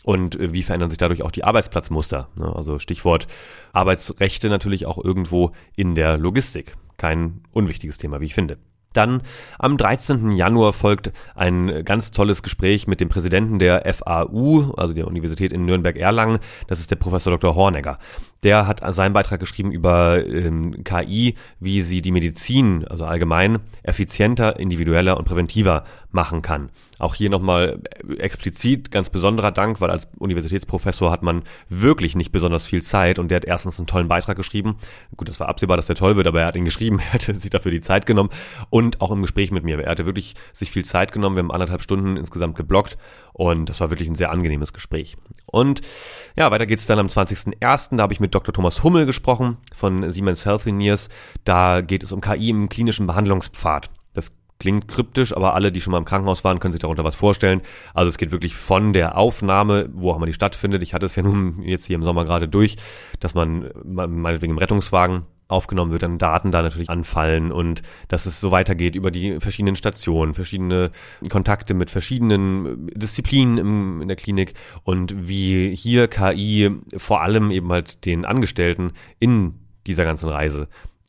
Und 0.03 0.39
äh, 0.39 0.53
wie 0.53 0.63
verändern 0.63 0.89
sich 0.89 0.97
dadurch 0.97 1.23
auch 1.23 1.31
die 1.31 1.43
Arbeitsplatzmuster? 1.43 2.29
Ne? 2.35 2.53
Also 2.55 2.79
Stichwort 2.79 3.27
Arbeitsrechte 3.71 4.49
natürlich 4.49 4.85
auch 4.85 5.03
irgendwo 5.03 5.51
in 5.75 5.95
der 5.95 6.17
Logistik. 6.17 6.75
Kein 6.97 7.41
unwichtiges 7.51 7.97
Thema, 7.97 8.21
wie 8.21 8.25
ich 8.25 8.33
finde. 8.33 8.57
Dann 8.93 9.21
am 9.59 9.77
13. 9.77 10.31
Januar 10.31 10.73
folgt 10.73 11.11
ein 11.35 11.83
ganz 11.83 12.11
tolles 12.11 12.43
Gespräch 12.43 12.87
mit 12.87 12.99
dem 12.99 13.09
Präsidenten 13.09 13.59
der 13.59 13.91
FAU, 13.93 14.73
also 14.77 14.93
der 14.93 15.07
Universität 15.07 15.51
in 15.51 15.65
Nürnberg-Erlangen. 15.65 16.39
Das 16.67 16.79
ist 16.79 16.91
der 16.91 16.95
Professor 16.95 17.31
Dr. 17.31 17.55
Hornegger. 17.55 17.97
Der 18.43 18.67
hat 18.67 18.81
seinen 18.93 19.13
Beitrag 19.13 19.39
geschrieben 19.39 19.71
über 19.71 20.25
ähm, 20.25 20.83
KI, 20.83 21.35
wie 21.59 21.81
sie 21.81 22.01
die 22.01 22.11
Medizin, 22.11 22.85
also 22.87 23.05
allgemein, 23.05 23.59
effizienter, 23.83 24.59
individueller 24.59 25.17
und 25.17 25.25
präventiver 25.25 25.83
machen 26.11 26.41
kann. 26.41 26.69
Auch 26.99 27.15
hier 27.15 27.29
nochmal 27.29 27.81
explizit 28.19 28.91
ganz 28.91 29.09
besonderer 29.09 29.51
Dank, 29.51 29.81
weil 29.81 29.89
als 29.89 30.07
Universitätsprofessor 30.19 31.11
hat 31.11 31.23
man 31.23 31.43
wirklich 31.69 32.15
nicht 32.15 32.31
besonders 32.31 32.65
viel 32.65 32.83
Zeit 32.83 33.17
und 33.17 33.29
der 33.29 33.37
hat 33.37 33.45
erstens 33.45 33.79
einen 33.79 33.87
tollen 33.87 34.07
Beitrag 34.07 34.37
geschrieben. 34.37 34.75
Gut, 35.17 35.27
das 35.27 35.39
war 35.39 35.49
absehbar, 35.49 35.75
dass 35.75 35.87
der 35.87 35.95
toll 35.95 36.15
wird, 36.15 36.27
aber 36.27 36.41
er 36.41 36.47
hat 36.47 36.55
ihn 36.55 36.65
geschrieben, 36.65 36.99
er 37.07 37.13
hatte 37.13 37.35
sich 37.35 37.49
dafür 37.49 37.71
die 37.71 37.81
Zeit 37.81 38.05
genommen 38.05 38.29
und 38.69 39.01
auch 39.01 39.11
im 39.11 39.21
Gespräch 39.21 39.51
mit 39.51 39.63
mir. 39.63 39.79
Er 39.79 39.91
hatte 39.91 40.05
wirklich 40.05 40.35
sich 40.53 40.71
viel 40.71 40.85
Zeit 40.85 41.11
genommen. 41.11 41.35
Wir 41.35 41.43
haben 41.43 41.51
anderthalb 41.51 41.81
Stunden 41.81 42.15
insgesamt 42.15 42.55
geblockt 42.55 42.97
und 43.33 43.69
das 43.69 43.79
war 43.79 43.89
wirklich 43.89 44.09
ein 44.09 44.15
sehr 44.15 44.31
angenehmes 44.31 44.73
Gespräch. 44.73 45.17
Und 45.45 45.81
ja, 46.35 46.51
weiter 46.51 46.65
geht's 46.65 46.85
dann 46.85 46.99
am 46.99 47.07
20.01. 47.07 47.97
Da 47.97 48.03
habe 48.03 48.13
ich 48.13 48.19
mit 48.19 48.32
Dr. 48.33 48.53
Thomas 48.53 48.83
Hummel 48.83 49.05
gesprochen 49.05 49.57
von 49.75 50.11
Siemens 50.11 50.45
Healthineers. 50.45 51.09
Da 51.43 51.81
geht 51.81 52.03
es 52.03 52.11
um 52.11 52.21
KI 52.21 52.49
im 52.49 52.69
klinischen 52.69 53.05
Behandlungspfad. 53.05 53.89
Das 54.13 54.35
klingt 54.59 54.87
kryptisch, 54.87 55.35
aber 55.35 55.53
alle, 55.53 55.71
die 55.71 55.81
schon 55.81 55.91
mal 55.91 55.97
im 55.97 56.05
Krankenhaus 56.05 56.43
waren, 56.43 56.59
können 56.59 56.71
sich 56.71 56.81
darunter 56.81 57.03
was 57.03 57.15
vorstellen. 57.15 57.61
Also 57.93 58.09
es 58.09 58.17
geht 58.17 58.31
wirklich 58.31 58.55
von 58.55 58.93
der 58.93 59.17
Aufnahme, 59.17 59.89
wo 59.93 60.11
auch 60.11 60.17
immer 60.17 60.25
die 60.25 60.33
stattfindet. 60.33 60.81
Ich 60.81 60.93
hatte 60.93 61.05
es 61.05 61.15
ja 61.15 61.23
nun 61.23 61.61
jetzt 61.63 61.85
hier 61.85 61.95
im 61.95 62.03
Sommer 62.03 62.25
gerade 62.25 62.47
durch, 62.47 62.77
dass 63.19 63.35
man 63.35 63.69
meinetwegen 63.83 64.53
im 64.53 64.57
Rettungswagen 64.57 65.23
aufgenommen 65.53 65.91
wird, 65.91 66.03
dann 66.03 66.17
Daten 66.17 66.51
da 66.51 66.61
natürlich 66.61 66.89
anfallen 66.89 67.51
und 67.51 67.81
dass 68.07 68.25
es 68.25 68.39
so 68.39 68.51
weitergeht 68.51 68.95
über 68.95 69.11
die 69.11 69.39
verschiedenen 69.39 69.75
Stationen, 69.75 70.33
verschiedene 70.33 70.91
Kontakte 71.29 71.73
mit 71.73 71.89
verschiedenen 71.89 72.87
Disziplinen 72.87 73.57
im, 73.57 74.01
in 74.01 74.07
der 74.07 74.17
Klinik 74.17 74.53
und 74.83 75.27
wie 75.27 75.75
hier 75.75 76.07
KI 76.07 76.71
vor 76.97 77.21
allem 77.21 77.51
eben 77.51 77.71
halt 77.71 78.05
den 78.05 78.25
Angestellten 78.25 78.91
in 79.19 79.55
dieser 79.87 80.03
ganzen 80.03 80.29
Reise 80.29 80.67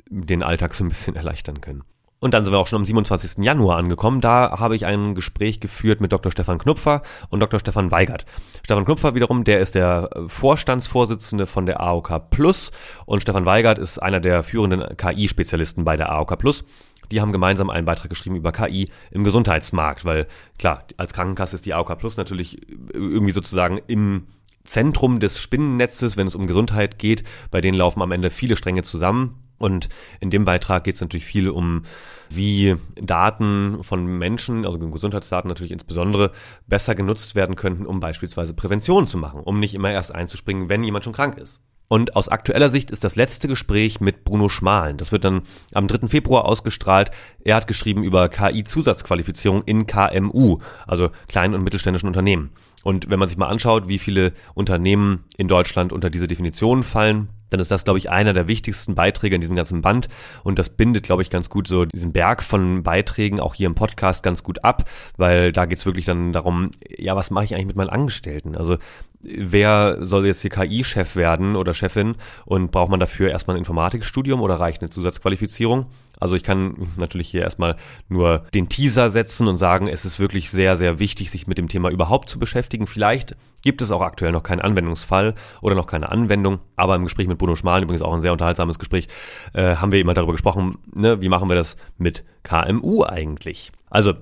den 0.08 0.42
Alltag 0.42 0.74
so 0.74 0.84
ein 0.84 0.88
bisschen 0.88 1.16
erleichtern 1.16 1.60
können. 1.60 1.82
Und 2.20 2.32
dann 2.32 2.44
sind 2.44 2.54
wir 2.54 2.58
auch 2.58 2.66
schon 2.66 2.78
am 2.78 2.84
27. 2.84 3.44
Januar 3.44 3.76
angekommen. 3.76 4.20
Da 4.20 4.58
habe 4.58 4.74
ich 4.76 4.86
ein 4.86 5.14
Gespräch 5.14 5.60
geführt 5.60 6.00
mit 6.00 6.12
Dr. 6.12 6.32
Stefan 6.32 6.58
Knupfer 6.58 7.02
und 7.28 7.40
Dr. 7.40 7.60
Stefan 7.60 7.90
Weigert. 7.90 8.24
Stefan 8.64 8.86
Knupfer 8.86 9.14
wiederum, 9.14 9.44
der 9.44 9.60
ist 9.60 9.74
der 9.74 10.08
Vorstandsvorsitzende 10.26 11.46
von 11.46 11.66
der 11.66 11.80
AOK 11.80 12.30
Plus 12.30 12.72
und 13.04 13.20
Stefan 13.20 13.44
Weigert 13.44 13.78
ist 13.78 13.98
einer 13.98 14.20
der 14.20 14.42
führenden 14.42 14.96
KI-Spezialisten 14.96 15.84
bei 15.84 15.96
der 15.98 16.12
AOK 16.12 16.38
Plus. 16.38 16.64
Die 17.10 17.20
haben 17.20 17.32
gemeinsam 17.32 17.68
einen 17.68 17.84
Beitrag 17.84 18.08
geschrieben 18.08 18.36
über 18.36 18.52
KI 18.52 18.88
im 19.10 19.24
Gesundheitsmarkt, 19.24 20.06
weil 20.06 20.26
klar, 20.58 20.84
als 20.96 21.12
Krankenkasse 21.12 21.56
ist 21.56 21.66
die 21.66 21.74
AOK 21.74 21.98
Plus 21.98 22.16
natürlich 22.16 22.58
irgendwie 22.94 23.32
sozusagen 23.32 23.80
im 23.86 24.28
Zentrum 24.64 25.20
des 25.20 25.38
Spinnennetzes, 25.38 26.16
wenn 26.16 26.26
es 26.26 26.34
um 26.34 26.46
Gesundheit 26.46 26.98
geht. 26.98 27.22
Bei 27.50 27.60
denen 27.60 27.76
laufen 27.76 28.00
am 28.00 28.12
Ende 28.12 28.30
viele 28.30 28.56
Stränge 28.56 28.82
zusammen 28.82 29.43
Und 29.58 29.88
in 30.20 30.30
dem 30.30 30.44
Beitrag 30.44 30.84
geht 30.84 30.96
es 30.96 31.00
natürlich 31.00 31.24
viel 31.24 31.48
um, 31.48 31.84
wie 32.28 32.76
Daten 32.96 33.82
von 33.82 34.04
Menschen, 34.04 34.66
also 34.66 34.78
Gesundheitsdaten 34.78 35.48
natürlich 35.48 35.72
insbesondere, 35.72 36.32
besser 36.66 36.94
genutzt 36.94 37.34
werden 37.34 37.56
könnten, 37.56 37.86
um 37.86 38.00
beispielsweise 38.00 38.54
Prävention 38.54 39.06
zu 39.06 39.16
machen, 39.18 39.40
um 39.40 39.60
nicht 39.60 39.74
immer 39.74 39.90
erst 39.90 40.14
einzuspringen, 40.14 40.68
wenn 40.68 40.84
jemand 40.84 41.04
schon 41.04 41.12
krank 41.12 41.38
ist. 41.38 41.60
Und 41.86 42.16
aus 42.16 42.28
aktueller 42.28 42.70
Sicht 42.70 42.90
ist 42.90 43.04
das 43.04 43.14
letzte 43.14 43.46
Gespräch 43.46 44.00
mit 44.00 44.24
Bruno 44.24 44.48
Schmalen. 44.48 44.96
Das 44.96 45.12
wird 45.12 45.24
dann 45.24 45.42
am 45.74 45.86
3. 45.86 46.08
Februar 46.08 46.46
ausgestrahlt. 46.46 47.10
Er 47.44 47.56
hat 47.56 47.66
geschrieben 47.66 48.02
über 48.02 48.28
KI-Zusatzqualifizierung 48.28 49.62
in 49.64 49.86
KMU, 49.86 50.58
also 50.86 51.10
kleinen 51.28 51.54
und 51.54 51.62
mittelständischen 51.62 52.08
Unternehmen. 52.08 52.50
Und 52.82 53.10
wenn 53.10 53.18
man 53.18 53.28
sich 53.28 53.38
mal 53.38 53.48
anschaut, 53.48 53.88
wie 53.88 53.98
viele 53.98 54.32
Unternehmen 54.54 55.24
in 55.36 55.46
Deutschland 55.46 55.92
unter 55.92 56.10
diese 56.10 56.26
Definition 56.26 56.82
fallen, 56.82 57.28
dann 57.50 57.60
ist 57.60 57.70
das, 57.70 57.84
glaube 57.84 57.98
ich, 57.98 58.10
einer 58.10 58.32
der 58.32 58.48
wichtigsten 58.48 58.94
Beiträge 58.94 59.34
in 59.34 59.40
diesem 59.40 59.56
ganzen 59.56 59.82
Band. 59.82 60.08
Und 60.42 60.58
das 60.58 60.70
bindet, 60.70 61.04
glaube 61.04 61.22
ich, 61.22 61.30
ganz 61.30 61.50
gut 61.50 61.68
so 61.68 61.84
diesen 61.84 62.12
Berg 62.12 62.42
von 62.42 62.82
Beiträgen 62.82 63.40
auch 63.40 63.54
hier 63.54 63.66
im 63.66 63.74
Podcast 63.74 64.22
ganz 64.22 64.42
gut 64.42 64.64
ab, 64.64 64.88
weil 65.16 65.52
da 65.52 65.66
geht's 65.66 65.86
wirklich 65.86 66.06
dann 66.06 66.32
darum, 66.32 66.70
ja, 66.88 67.16
was 67.16 67.30
mache 67.30 67.44
ich 67.44 67.54
eigentlich 67.54 67.66
mit 67.66 67.76
meinen 67.76 67.90
Angestellten? 67.90 68.56
Also 68.56 68.78
wer 69.24 70.04
soll 70.04 70.26
jetzt 70.26 70.42
hier 70.42 70.50
KI-Chef 70.50 71.16
werden 71.16 71.56
oder 71.56 71.74
Chefin 71.74 72.16
und 72.44 72.70
braucht 72.70 72.90
man 72.90 73.00
dafür 73.00 73.30
erstmal 73.30 73.56
ein 73.56 73.60
Informatikstudium 73.60 74.40
oder 74.40 74.56
reicht 74.56 74.82
eine 74.82 74.90
Zusatzqualifizierung? 74.90 75.86
Also 76.20 76.36
ich 76.36 76.42
kann 76.42 76.76
natürlich 76.96 77.28
hier 77.28 77.42
erstmal 77.42 77.76
nur 78.08 78.44
den 78.54 78.68
Teaser 78.68 79.10
setzen 79.10 79.48
und 79.48 79.56
sagen, 79.56 79.88
es 79.88 80.04
ist 80.04 80.18
wirklich 80.20 80.50
sehr, 80.50 80.76
sehr 80.76 80.98
wichtig, 80.98 81.30
sich 81.30 81.46
mit 81.46 81.58
dem 81.58 81.68
Thema 81.68 81.90
überhaupt 81.90 82.28
zu 82.28 82.38
beschäftigen. 82.38 82.86
Vielleicht 82.86 83.36
gibt 83.62 83.82
es 83.82 83.90
auch 83.90 84.00
aktuell 84.00 84.32
noch 84.32 84.42
keinen 84.42 84.60
Anwendungsfall 84.60 85.34
oder 85.60 85.74
noch 85.74 85.86
keine 85.86 86.10
Anwendung, 86.12 86.60
aber 86.76 86.94
im 86.94 87.04
Gespräch 87.04 87.26
mit 87.26 87.38
Bruno 87.38 87.56
Schmalen, 87.56 87.82
übrigens 87.82 88.02
auch 88.02 88.12
ein 88.12 88.20
sehr 88.20 88.32
unterhaltsames 88.32 88.78
Gespräch, 88.78 89.08
äh, 89.54 89.76
haben 89.76 89.92
wir 89.92 90.00
immer 90.00 90.14
darüber 90.14 90.32
gesprochen, 90.32 90.78
ne, 90.94 91.20
wie 91.20 91.28
machen 91.28 91.48
wir 91.48 91.56
das 91.56 91.76
mit 91.98 92.24
KMU 92.42 93.04
eigentlich? 93.04 93.72
Also 93.90 94.14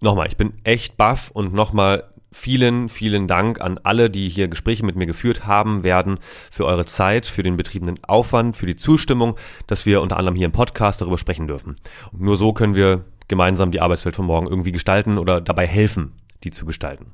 nochmal, 0.00 0.28
ich 0.28 0.36
bin 0.36 0.54
echt 0.64 0.96
baff 0.96 1.30
und 1.32 1.52
nochmal 1.52 2.04
Vielen, 2.38 2.88
vielen 2.90 3.26
Dank 3.26 3.60
an 3.62 3.80
alle, 3.82 4.10
die 4.10 4.28
hier 4.28 4.46
Gespräche 4.46 4.84
mit 4.84 4.94
mir 4.94 5.06
geführt 5.06 5.46
haben 5.46 5.82
werden, 5.82 6.18
für 6.52 6.66
eure 6.66 6.84
Zeit, 6.84 7.26
für 7.26 7.42
den 7.42 7.56
betriebenen 7.56 7.98
Aufwand, 8.04 8.56
für 8.56 8.66
die 8.66 8.76
Zustimmung, 8.76 9.36
dass 9.66 9.86
wir 9.86 10.00
unter 10.02 10.18
anderem 10.18 10.36
hier 10.36 10.44
im 10.44 10.52
Podcast 10.52 11.00
darüber 11.00 11.18
sprechen 11.18 11.48
dürfen. 11.48 11.76
Und 12.12 12.20
nur 12.20 12.36
so 12.36 12.52
können 12.52 12.76
wir 12.76 13.04
gemeinsam 13.26 13.72
die 13.72 13.80
Arbeitswelt 13.80 14.14
von 14.14 14.26
morgen 14.26 14.46
irgendwie 14.46 14.70
gestalten 14.70 15.18
oder 15.18 15.40
dabei 15.40 15.66
helfen, 15.66 16.12
die 16.44 16.50
zu 16.50 16.66
gestalten. 16.66 17.06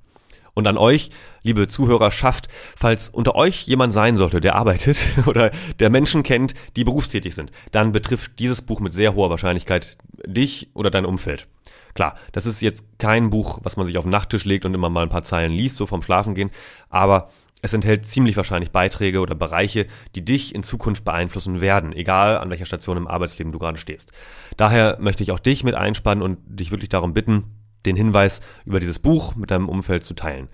Und 0.55 0.67
an 0.67 0.77
euch, 0.77 1.11
liebe 1.43 1.67
Zuhörer, 1.67 2.11
schafft, 2.11 2.49
falls 2.77 3.09
unter 3.09 3.37
euch 3.37 3.67
jemand 3.67 3.95
sein 3.95 4.17
sollte, 4.17 4.41
der 4.41 4.57
arbeitet 4.57 5.07
oder 5.27 5.53
der 5.79 5.89
Menschen 5.89 6.25
kennt, 6.25 6.53
die 6.77 6.85
berufstätig 6.85 7.35
sind, 7.35 7.53
dann 7.71 7.93
betrifft 7.93 8.33
dieses 8.39 8.61
Buch 8.61 8.81
mit 8.81 8.93
sehr 8.93 9.15
hoher 9.15 9.31
Wahrscheinlichkeit 9.31 9.97
dich 10.27 10.69
oder 10.75 10.91
dein 10.91 11.07
Umfeld. 11.07 11.47
Klar, 11.95 12.17
das 12.33 12.47
ist 12.47 12.63
jetzt 12.63 12.85
kein 12.99 13.31
Buch, 13.31 13.59
was 13.63 13.77
man 13.77 13.87
sich 13.87 13.99
auf 13.99 14.05
den 14.05 14.11
Nachttisch 14.11 14.45
legt 14.45 14.65
und 14.65 14.75
immer 14.75 14.89
mal 14.89 15.03
ein 15.03 15.09
paar 15.09 15.25
Zeilen 15.25 15.53
liest, 15.53 15.77
so 15.77 15.87
vom 15.87 16.03
Schlafengehen, 16.03 16.51
aber 16.89 17.29
es 17.63 17.73
enthält 17.73 18.07
ziemlich 18.07 18.37
wahrscheinlich 18.37 18.73
Beiträge 18.73 19.21
oder 19.21 19.37
Bereiche, 19.37 19.87
die 20.17 20.25
dich 20.25 20.55
in 20.55 20.65
Zukunft 20.65 21.05
beeinflussen 21.05 21.61
werden, 21.61 21.93
egal 21.93 22.39
an 22.39 22.51
welcher 22.51 22.67
Station 22.67 22.97
im 22.97 23.07
Arbeitsleben 23.07 23.53
du 23.53 23.59
gerade 23.61 23.79
stehst. 23.79 24.11
Daher 24.57 24.99
möchte 25.01 25.23
ich 25.23 25.31
auch 25.31 25.39
dich 25.39 25.63
mit 25.63 25.77
einspannen 25.77 26.23
und 26.23 26.39
dich 26.45 26.73
wirklich 26.73 26.89
darum 26.89 27.15
bitten, 27.15 27.45
den 27.87 27.95
Hinweis 27.95 28.43
über 28.65 28.81
dieses 28.81 28.99
Buch 28.99 29.37
mit 29.37 29.53
deinem 29.53 29.69
Umfeld 29.69 30.03
zu 30.03 30.15
teilen. 30.15 30.49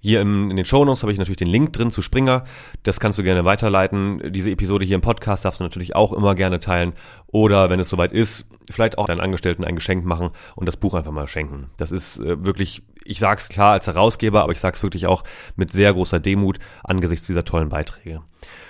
Hier 0.00 0.20
in 0.20 0.54
den 0.54 0.64
Shownotes 0.64 1.02
habe 1.02 1.12
ich 1.12 1.18
natürlich 1.18 1.38
den 1.38 1.48
Link 1.48 1.72
drin 1.72 1.90
zu 1.90 2.00
Springer. 2.00 2.44
Das 2.84 3.00
kannst 3.00 3.18
du 3.18 3.22
gerne 3.22 3.44
weiterleiten. 3.44 4.32
Diese 4.32 4.50
Episode 4.50 4.86
hier 4.86 4.94
im 4.94 5.00
Podcast 5.00 5.44
darfst 5.44 5.60
du 5.60 5.64
natürlich 5.64 5.96
auch 5.96 6.12
immer 6.12 6.34
gerne 6.34 6.60
teilen. 6.60 6.92
Oder 7.26 7.70
wenn 7.70 7.80
es 7.80 7.88
soweit 7.88 8.12
ist, 8.12 8.46
vielleicht 8.70 8.98
auch 8.98 9.06
deinen 9.06 9.20
Angestellten 9.20 9.64
ein 9.64 9.76
Geschenk 9.76 10.04
machen 10.04 10.30
und 10.54 10.66
das 10.66 10.76
Buch 10.76 10.94
einfach 10.94 11.12
mal 11.12 11.28
schenken. 11.28 11.70
Das 11.76 11.90
ist 11.90 12.18
äh, 12.18 12.44
wirklich, 12.44 12.82
ich 13.04 13.18
sag's 13.18 13.48
klar 13.48 13.72
als 13.72 13.86
Herausgeber, 13.86 14.42
aber 14.42 14.52
ich 14.52 14.60
sag's 14.60 14.82
wirklich 14.82 15.06
auch 15.06 15.24
mit 15.56 15.70
sehr 15.72 15.92
großer 15.92 16.20
Demut 16.20 16.58
angesichts 16.84 17.26
dieser 17.26 17.44
tollen 17.44 17.68
Beiträge. 17.68 18.22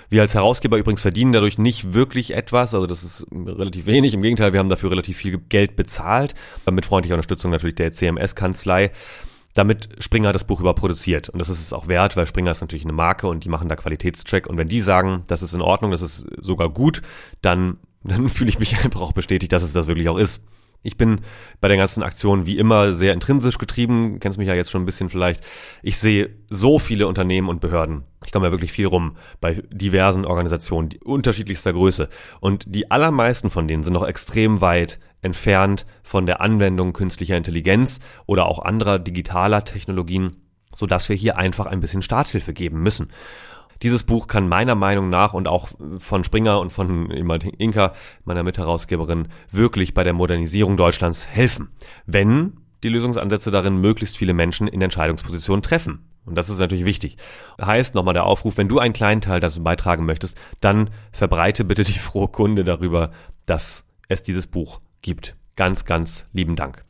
Wir 0.09 0.21
als 0.21 0.33
Herausgeber 0.33 0.77
übrigens 0.77 1.01
verdienen 1.01 1.33
dadurch 1.33 1.57
nicht 1.57 1.93
wirklich 1.93 2.33
etwas, 2.33 2.73
also 2.73 2.87
das 2.87 3.03
ist 3.03 3.25
relativ 3.31 3.85
wenig. 3.85 4.13
Im 4.13 4.21
Gegenteil, 4.21 4.53
wir 4.53 4.59
haben 4.59 4.69
dafür 4.69 4.91
relativ 4.91 5.17
viel 5.17 5.37
Geld 5.37 5.75
bezahlt, 5.75 6.33
mit 6.69 6.85
freundlicher 6.85 7.15
Unterstützung 7.15 7.51
natürlich 7.51 7.75
der 7.75 7.91
CMS-Kanzlei 7.91 8.91
damit 9.57 9.89
Springer 9.99 10.33
das 10.33 10.43
Buch 10.43 10.59
überproduziert. 10.59 11.29
Und 11.29 11.39
das 11.39 11.49
ist 11.49 11.59
es 11.59 11.73
auch 11.73 11.87
wert, 11.87 12.15
weil 12.15 12.27
Springer 12.27 12.51
ist 12.51 12.61
natürlich 12.61 12.85
eine 12.85 12.93
Marke 12.93 13.27
und 13.27 13.43
die 13.43 13.49
machen 13.49 13.69
da 13.69 13.75
Qualitätscheck. 13.75 14.47
Und 14.47 14.57
wenn 14.57 14.67
die 14.67 14.81
sagen, 14.81 15.23
das 15.27 15.41
ist 15.41 15.53
in 15.53 15.61
Ordnung, 15.61 15.91
das 15.91 16.01
ist 16.01 16.27
sogar 16.39 16.69
gut, 16.69 17.01
dann, 17.41 17.77
dann 18.11 18.29
fühle 18.29 18.49
ich 18.49 18.59
mich 18.59 18.83
einfach 18.83 19.01
auch 19.01 19.13
bestätigt, 19.13 19.51
dass 19.51 19.63
es 19.63 19.73
das 19.73 19.87
wirklich 19.87 20.09
auch 20.09 20.17
ist. 20.17 20.43
Ich 20.83 20.95
bin 20.95 21.21
bei 21.59 21.67
der 21.67 21.77
ganzen 21.77 22.03
Aktion 22.03 22.45
wie 22.45 22.57
immer 22.57 22.93
sehr 22.93 23.13
intrinsisch 23.13 23.57
getrieben, 23.57 24.19
kennst 24.19 24.37
mich 24.37 24.47
ja 24.47 24.53
jetzt 24.53 24.69
schon 24.69 24.83
ein 24.83 24.85
bisschen 24.85 25.09
vielleicht. 25.09 25.43
Ich 25.81 25.97
sehe 25.97 26.29
so 26.49 26.79
viele 26.79 27.07
Unternehmen 27.07 27.49
und 27.49 27.59
Behörden. 27.59 28.03
Ich 28.23 28.31
komme 28.31 28.45
ja 28.45 28.51
wirklich 28.51 28.71
viel 28.71 28.85
rum 28.85 29.17
bei 29.41 29.63
diversen 29.71 30.25
Organisationen 30.25 30.91
unterschiedlichster 31.03 31.73
Größe. 31.73 32.09
Und 32.39 32.63
die 32.67 32.91
allermeisten 32.91 33.49
von 33.49 33.67
denen 33.67 33.83
sind 33.83 33.93
noch 33.93 34.07
extrem 34.07 34.61
weit 34.61 34.99
entfernt 35.21 35.85
von 36.03 36.25
der 36.25 36.41
Anwendung 36.41 36.93
künstlicher 36.93 37.37
Intelligenz 37.37 37.99
oder 38.27 38.45
auch 38.45 38.59
anderer 38.59 38.99
digitaler 38.99 39.65
Technologien, 39.65 40.37
sodass 40.73 41.09
wir 41.09 41.15
hier 41.15 41.37
einfach 41.37 41.65
ein 41.65 41.79
bisschen 41.79 42.03
Starthilfe 42.03 42.53
geben 42.53 42.81
müssen. 42.81 43.09
Dieses 43.81 44.03
Buch 44.03 44.27
kann 44.27 44.49
meiner 44.49 44.75
Meinung 44.75 45.09
nach 45.09 45.33
und 45.33 45.47
auch 45.47 45.69
von 45.99 46.23
Springer 46.23 46.59
und 46.59 46.71
von 46.71 47.09
Inka, 47.11 47.93
meiner 48.25 48.43
Mitherausgeberin, 48.43 49.27
wirklich 49.51 49.93
bei 49.93 50.03
der 50.03 50.13
Modernisierung 50.13 50.77
Deutschlands 50.77 51.27
helfen, 51.27 51.69
wenn 52.05 52.53
die 52.83 52.89
Lösungsansätze 52.89 53.51
darin 53.51 53.77
möglichst 53.77 54.17
viele 54.17 54.33
Menschen 54.33 54.67
in 54.67 54.81
Entscheidungspositionen 54.81 55.63
treffen. 55.63 56.07
Und 56.25 56.35
das 56.35 56.49
ist 56.49 56.59
natürlich 56.59 56.85
wichtig. 56.85 57.17
Heißt 57.59 57.95
nochmal 57.95 58.13
der 58.13 58.25
Aufruf, 58.25 58.57
wenn 58.57 58.67
du 58.67 58.79
einen 58.79 58.93
kleinen 58.93 59.21
Teil 59.21 59.39
dazu 59.39 59.63
beitragen 59.63 60.05
möchtest, 60.05 60.37
dann 60.59 60.89
verbreite 61.11 61.63
bitte 61.63 61.83
die 61.83 61.97
frohe 61.99 62.27
Kunde 62.27 62.65
darüber, 62.65 63.11
dass 63.45 63.85
es 64.09 64.23
dieses 64.23 64.45
Buch 64.45 64.81
gibt. 65.01 65.35
Ganz, 65.55 65.85
ganz 65.85 66.25
lieben 66.33 66.55
Dank. 66.55 66.81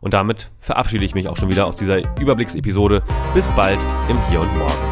Und 0.00 0.14
damit 0.14 0.50
verabschiede 0.58 1.04
ich 1.04 1.14
mich 1.14 1.28
auch 1.28 1.36
schon 1.36 1.48
wieder 1.48 1.66
aus 1.66 1.76
dieser 1.76 1.98
Überblicksepisode. 2.20 3.02
Bis 3.34 3.48
bald 3.50 3.78
im 4.08 4.18
Hier 4.28 4.40
und 4.40 4.58
Morgen. 4.58 4.91